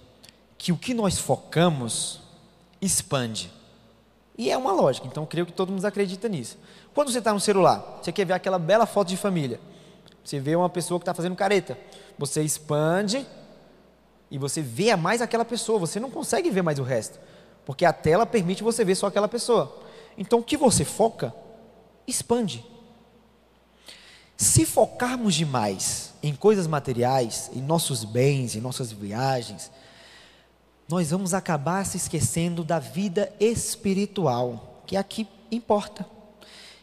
[0.57, 2.21] que o que nós focamos
[2.81, 3.51] expande.
[4.39, 6.57] E é uma lógica, então creio que todo mundo acredita nisso.
[6.95, 9.59] Quando você está no celular, você quer ver aquela bela foto de família,
[10.25, 11.79] você vê uma pessoa que está fazendo careta,
[12.19, 13.27] você expande
[14.31, 17.19] e você vê mais aquela pessoa, você não consegue ver mais o resto,
[17.67, 19.81] porque a tela permite você ver só aquela pessoa.
[20.17, 21.35] Então o que você foca,
[22.07, 22.65] expande.
[24.37, 29.71] Se focarmos demais em coisas materiais, em nossos bens, em nossas viagens,
[30.89, 36.05] nós vamos acabar se esquecendo da vida espiritual, que é a que importa.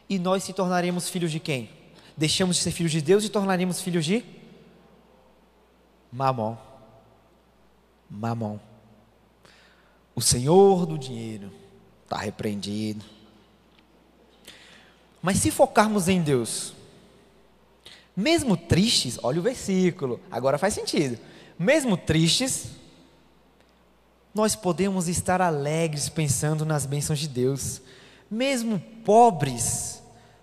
[0.10, 1.78] E nós se tornaremos filhos de quem?
[2.20, 4.26] Deixamos de ser filhos de Deus e tornaremos filhos de
[6.11, 6.57] Mamon.
[8.09, 8.59] Mamon.
[10.13, 11.49] O Senhor do dinheiro
[12.03, 13.05] está repreendido.
[15.22, 16.74] Mas se focarmos em Deus,
[18.13, 21.17] mesmo tristes, olha o versículo, agora faz sentido.
[21.57, 22.72] Mesmo tristes,
[24.36, 27.82] nós podemos estar alegres pensando nas bênçãos de Deus.
[28.30, 29.89] Mesmo pobres,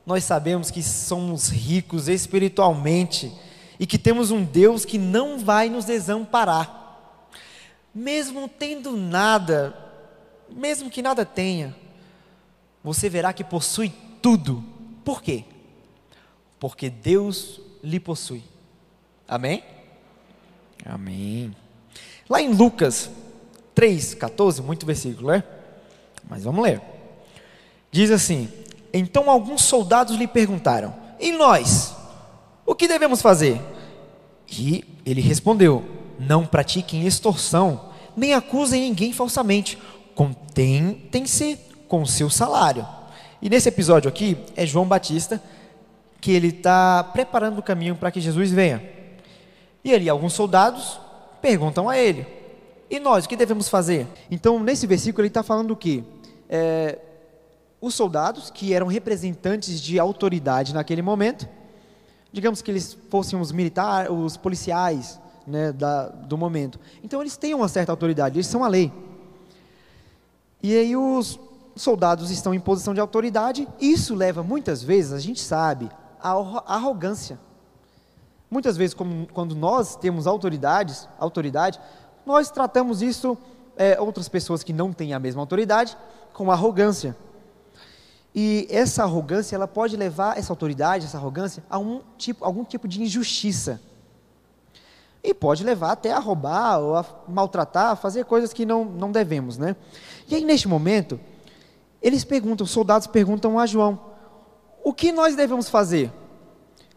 [0.07, 3.33] nós sabemos que somos ricos espiritualmente
[3.79, 6.85] e que temos um Deus que não vai nos desamparar.
[7.93, 9.77] Mesmo tendo nada,
[10.49, 11.75] mesmo que nada tenha,
[12.85, 13.93] você verá que possui
[14.23, 14.63] tudo.
[15.05, 15.45] Por quê?
[16.61, 18.45] Porque Deus lhe possui.
[19.27, 19.65] Amém?
[20.85, 21.55] Amém.
[22.29, 23.11] Lá em Lucas
[23.75, 25.43] 3, 14, muito versículo, né?
[26.29, 26.81] Mas vamos ler.
[27.91, 28.49] Diz assim:
[28.93, 31.95] Então alguns soldados lhe perguntaram: E nós?
[32.64, 33.61] O que devemos fazer?
[34.51, 35.84] E ele respondeu:
[36.18, 39.78] Não pratiquem extorsão, nem acusem ninguém falsamente.
[40.14, 41.59] Contentem-se
[41.89, 42.87] com o seu salário.
[43.41, 45.43] E nesse episódio aqui é João Batista
[46.20, 48.82] que ele está preparando o caminho para que Jesus venha.
[49.84, 50.99] E ali alguns soldados
[51.41, 52.26] perguntam a ele:
[52.91, 54.07] e nós, o que devemos fazer?
[54.30, 56.05] Então, nesse versículo, ele está falando o quê?
[56.49, 56.99] É,
[57.81, 61.49] os soldados, que eram representantes de autoridade naquele momento,
[62.33, 66.79] digamos que eles fossem os militares, os policiais né, da, do momento.
[67.03, 68.93] Então, eles têm uma certa autoridade, eles são a lei.
[70.62, 71.39] E aí, os
[71.77, 76.33] soldados estão em posição de autoridade, isso leva muitas vezes, a gente sabe, à
[76.66, 77.39] arrogância.
[78.51, 81.79] Muitas vezes, como, quando nós temos autoridades, autoridade,
[82.24, 83.37] nós tratamos isso,
[83.77, 85.97] é, outras pessoas que não têm a mesma autoridade,
[86.33, 87.16] com arrogância.
[88.37, 92.87] E essa arrogância, ela pode levar essa autoridade, essa arrogância, a um tipo, algum tipo
[92.87, 93.80] de injustiça.
[95.24, 99.11] E pode levar até a roubar, ou a maltratar, a fazer coisas que não, não
[99.11, 99.74] devemos, né?
[100.28, 101.18] E aí, neste momento,
[102.03, 103.99] eles perguntam, os soldados perguntam a João,
[104.84, 106.12] o que nós devemos fazer?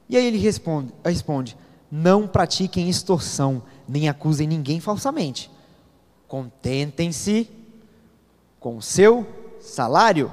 [0.09, 1.57] E aí ele responde, responde
[1.91, 5.49] não pratiquem extorsão, nem acusem ninguém falsamente.
[6.27, 7.49] Contentem-se
[8.59, 9.25] com o seu
[9.59, 10.31] salário.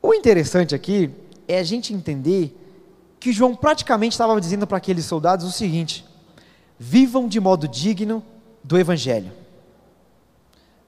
[0.00, 1.10] O interessante aqui
[1.46, 2.56] é a gente entender
[3.18, 6.04] que João praticamente estava dizendo para aqueles soldados o seguinte:
[6.78, 8.22] vivam de modo digno
[8.62, 9.32] do Evangelho.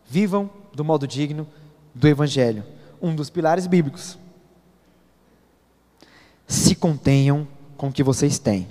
[0.07, 1.47] Vivam do modo digno
[1.95, 2.65] do Evangelho,
[3.01, 4.19] um dos pilares bíblicos.
[6.47, 7.47] Se contenham
[7.77, 8.69] com o que vocês têm.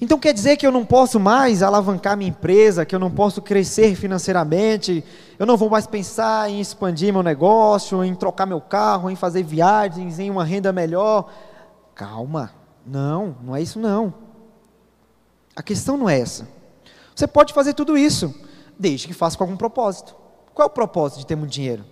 [0.00, 3.42] Então quer dizer que eu não posso mais alavancar minha empresa, que eu não posso
[3.42, 5.04] crescer financeiramente,
[5.38, 9.42] eu não vou mais pensar em expandir meu negócio, em trocar meu carro, em fazer
[9.42, 11.30] viagens, em uma renda melhor.
[11.94, 12.50] Calma,
[12.86, 14.14] não, não é isso não.
[15.54, 16.48] A questão não é essa.
[17.14, 18.34] Você pode fazer tudo isso,
[18.78, 20.16] desde que faça com algum propósito.
[20.54, 21.84] Qual é o propósito de ter muito dinheiro?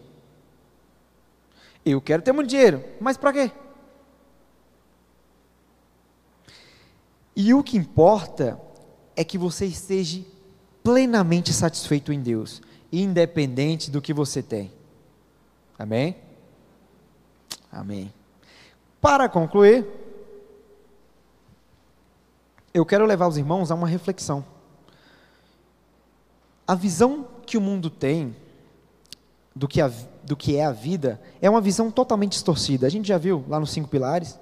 [1.84, 3.52] Eu quero ter muito dinheiro, mas para quê?
[7.41, 8.61] E o que importa
[9.14, 10.20] é que você esteja
[10.82, 12.61] plenamente satisfeito em Deus,
[12.91, 14.72] independente do que você tem.
[15.78, 16.16] Amém?
[17.70, 18.12] Amém.
[19.01, 19.86] Para concluir,
[22.74, 24.45] eu quero levar os irmãos a uma reflexão.
[26.66, 28.34] A visão que o mundo tem
[29.55, 29.93] do que, a,
[30.24, 32.89] do que é a vida é uma visão totalmente distorcida.
[32.89, 34.36] A gente já viu lá nos cinco pilares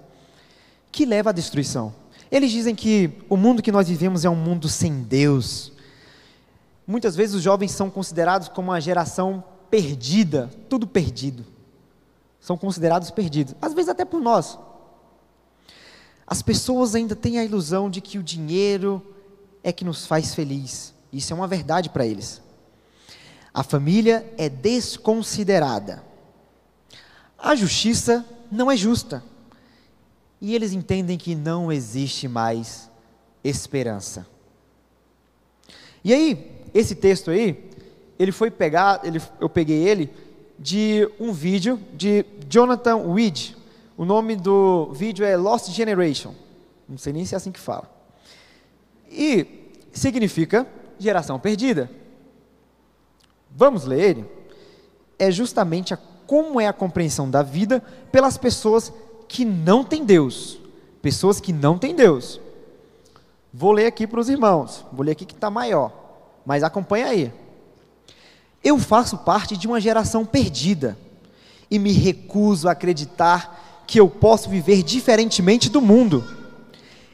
[0.90, 2.05] que leva à destruição.
[2.30, 5.72] Eles dizem que o mundo que nós vivemos é um mundo sem Deus.
[6.86, 11.44] Muitas vezes os jovens são considerados como uma geração perdida, tudo perdido.
[12.40, 14.58] São considerados perdidos, às vezes até por nós.
[16.26, 19.02] As pessoas ainda têm a ilusão de que o dinheiro
[19.62, 20.92] é que nos faz feliz.
[21.12, 22.42] Isso é uma verdade para eles.
[23.54, 26.04] A família é desconsiderada.
[27.38, 29.22] A justiça não é justa
[30.46, 32.88] e eles entendem que não existe mais
[33.42, 34.24] esperança.
[36.04, 37.68] E aí, esse texto aí,
[38.16, 40.08] ele foi pegar, ele, eu peguei ele
[40.56, 43.56] de um vídeo de Jonathan Weed.
[43.96, 46.32] O nome do vídeo é Lost Generation.
[46.88, 47.90] Não sei nem se é assim que fala.
[49.10, 50.64] e significa
[50.96, 51.90] geração perdida.
[53.50, 54.24] Vamos ler ele?
[55.18, 57.82] É justamente a, como é a compreensão da vida
[58.12, 58.92] pelas pessoas
[59.28, 60.58] que não têm Deus.
[61.02, 62.40] Pessoas que não têm Deus.
[63.52, 64.84] Vou ler aqui para os irmãos.
[64.92, 65.92] Vou ler aqui que está maior.
[66.44, 67.32] Mas acompanha aí.
[68.62, 70.98] Eu faço parte de uma geração perdida
[71.70, 76.24] e me recuso a acreditar que eu posso viver diferentemente do mundo.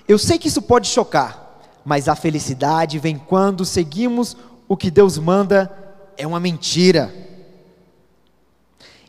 [0.08, 4.36] Eu sei que isso pode chocar, mas a felicidade vem quando seguimos
[4.68, 5.70] o que Deus manda,
[6.16, 7.14] é uma mentira.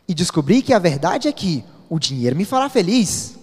[0.06, 1.64] E descobri que a verdade é que
[1.94, 3.36] o dinheiro me fará feliz.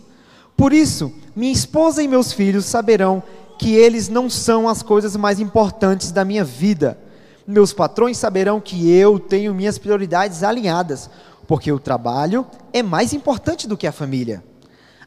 [0.58, 3.24] Por isso, minha esposa e meus filhos saberão
[3.58, 7.00] que eles não são as coisas mais importantes da minha vida.
[7.48, 11.10] Meus patrões saberão que eu tenho minhas prioridades alinhadas,
[11.48, 14.44] porque o trabalho é mais importante do que a família.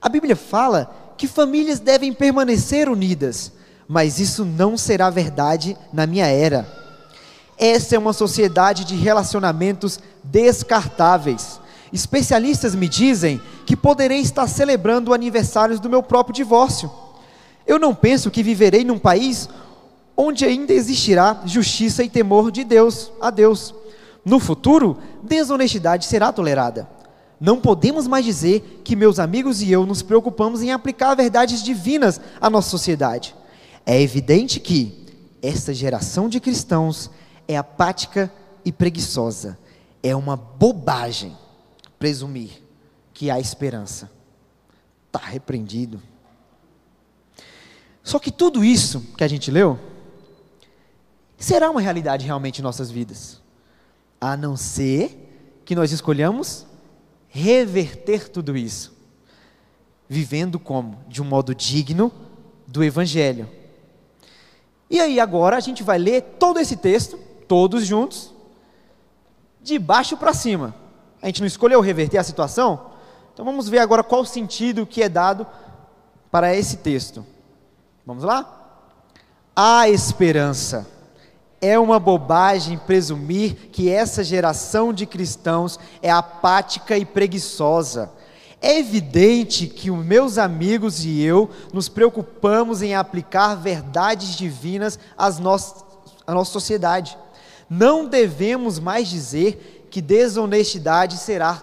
[0.01, 3.53] A Bíblia fala que famílias devem permanecer unidas,
[3.86, 6.66] mas isso não será verdade na minha era.
[7.59, 11.62] Essa é uma sociedade de relacionamentos descartáveis.
[11.95, 16.90] Especialistas me dizem que poderei estar celebrando o aniversário do meu próprio divórcio.
[17.64, 19.49] Eu não penso que viverei num país
[20.16, 23.72] onde ainda existirá justiça e temor de Deus, a Deus.
[24.24, 26.88] No futuro, desonestidade será tolerada.
[27.40, 32.20] Não podemos mais dizer que meus amigos e eu nos preocupamos em aplicar verdades divinas
[32.40, 33.36] à nossa sociedade.
[33.86, 35.07] É evidente que
[35.40, 37.09] esta geração de cristãos
[37.47, 38.32] é apática
[38.64, 39.57] e preguiçosa.
[40.03, 41.43] É uma bobagem
[42.05, 42.62] presumir
[43.14, 44.11] que há esperança.
[45.07, 46.02] Está repreendido.
[48.02, 49.78] Só que tudo isso que a gente leu
[51.38, 53.40] será uma realidade realmente em nossas vidas,
[54.20, 56.66] a não ser que nós escolhamos
[57.26, 58.94] reverter tudo isso,
[60.07, 61.02] vivendo como?
[61.09, 62.12] De um modo digno
[62.66, 63.48] do Evangelho.
[64.90, 67.16] E aí, agora a gente vai ler todo esse texto,
[67.48, 68.30] todos juntos,
[69.62, 70.84] de baixo para cima.
[71.25, 72.91] A gente não escolheu reverter a situação?
[73.33, 75.47] Então vamos ver agora qual o sentido que é dado
[76.31, 77.25] para esse texto.
[78.05, 78.83] Vamos lá?
[79.57, 80.87] A esperança.
[81.62, 88.12] É uma bobagem presumir que essa geração de cristãos é apática e preguiçosa.
[88.61, 95.39] É evidente que os meus amigos e eu nos preocupamos em aplicar verdades divinas às
[95.39, 97.16] à nossa sociedade.
[97.70, 101.55] Não devemos mais dizer que desonestidade será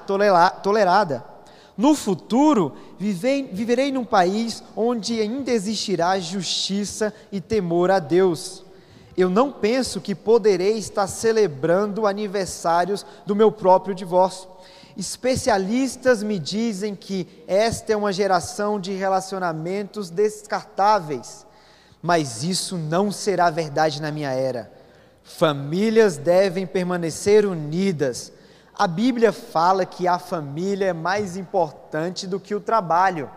[0.64, 1.26] tolerada.
[1.76, 8.64] No futuro, vivei, viverei num país onde ainda existirá justiça e temor a Deus
[9.18, 14.50] eu não penso que poderei estar celebrando aniversários do meu próprio divórcio.
[14.96, 21.46] Especialistas me dizem que esta é uma geração de relacionamentos descartáveis,
[22.02, 24.72] mas isso não será verdade na minha era.
[25.38, 28.32] Famílias devem permanecer unidas.
[28.78, 33.30] A Bíblia fala que a família é mais importante do que o trabalho.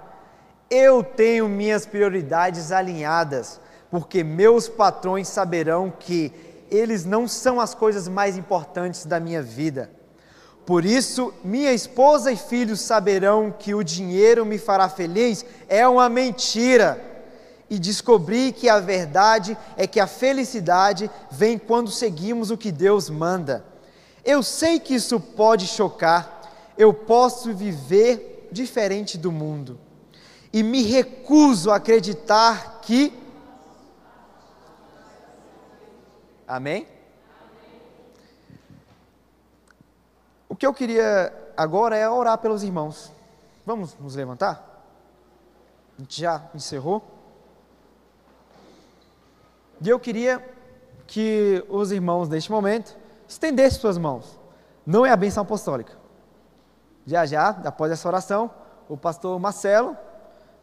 [0.71, 6.33] Eu tenho minhas prioridades alinhadas porque meus patrões saberão que
[6.69, 9.89] eles não são as coisas mais importantes da minha vida.
[10.67, 16.09] Por isso, minha esposa e filhos saberão que o dinheiro me fará feliz é uma
[16.09, 17.14] mentira.
[17.75, 23.11] E descobri que a verdade é que a felicidade vem quando seguimos o que Deus
[23.11, 23.65] manda.
[24.25, 29.77] Eu sei que isso pode chocar, eu posso viver diferente do mundo.
[30.53, 33.13] E me recuso a acreditar que
[36.47, 36.87] Amém?
[40.49, 43.11] O que eu queria agora é orar pelos irmãos.
[43.67, 44.65] Vamos nos levantar?
[45.99, 47.14] A gente já encerrou?
[49.85, 50.43] E eu queria
[51.07, 52.97] que os irmãos, neste momento,
[53.29, 54.41] estendessem suas mãos.
[54.87, 55.93] Não é a benção apostólica.
[57.07, 58.51] Já já, após essa oração,
[58.89, 59.95] o pastor Marcelo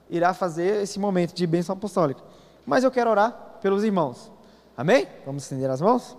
[0.10, 2.22] irá fazer esse momento de bênção apostólica.
[2.66, 4.32] Mas eu quero orar pelos irmãos.
[4.76, 5.08] Amém?
[5.24, 6.18] Vamos estender as mãos?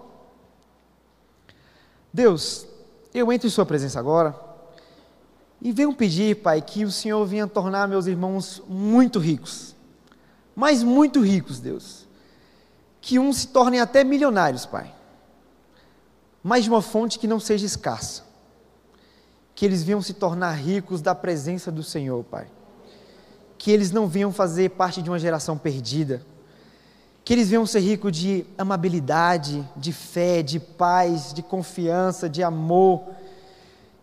[2.13, 2.69] Deus,
[3.13, 4.33] eu entro em Sua presença agora
[5.61, 9.75] e venho pedir, Pai, que o Senhor venha tornar meus irmãos muito ricos,
[10.55, 12.02] mas muito ricos, Deus.
[13.03, 14.91] Que uns se tornem até milionários, Pai,
[16.43, 18.25] mas de uma fonte que não seja escassa.
[19.55, 22.47] Que eles venham se tornar ricos da presença do Senhor, Pai.
[23.59, 26.25] Que eles não venham fazer parte de uma geração perdida
[27.25, 33.05] que eles venham ser ricos de amabilidade, de fé, de paz, de confiança, de amor,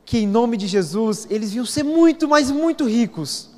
[0.06, 3.50] que em nome de Jesus eles venham ser muito, mas muito ricos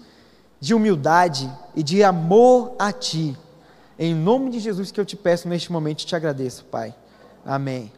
[0.60, 3.38] de humildade e de amor a Ti.
[4.04, 6.92] Em nome de Jesus que eu te peço neste momento e te agradeço, Pai.
[7.46, 7.92] Amém.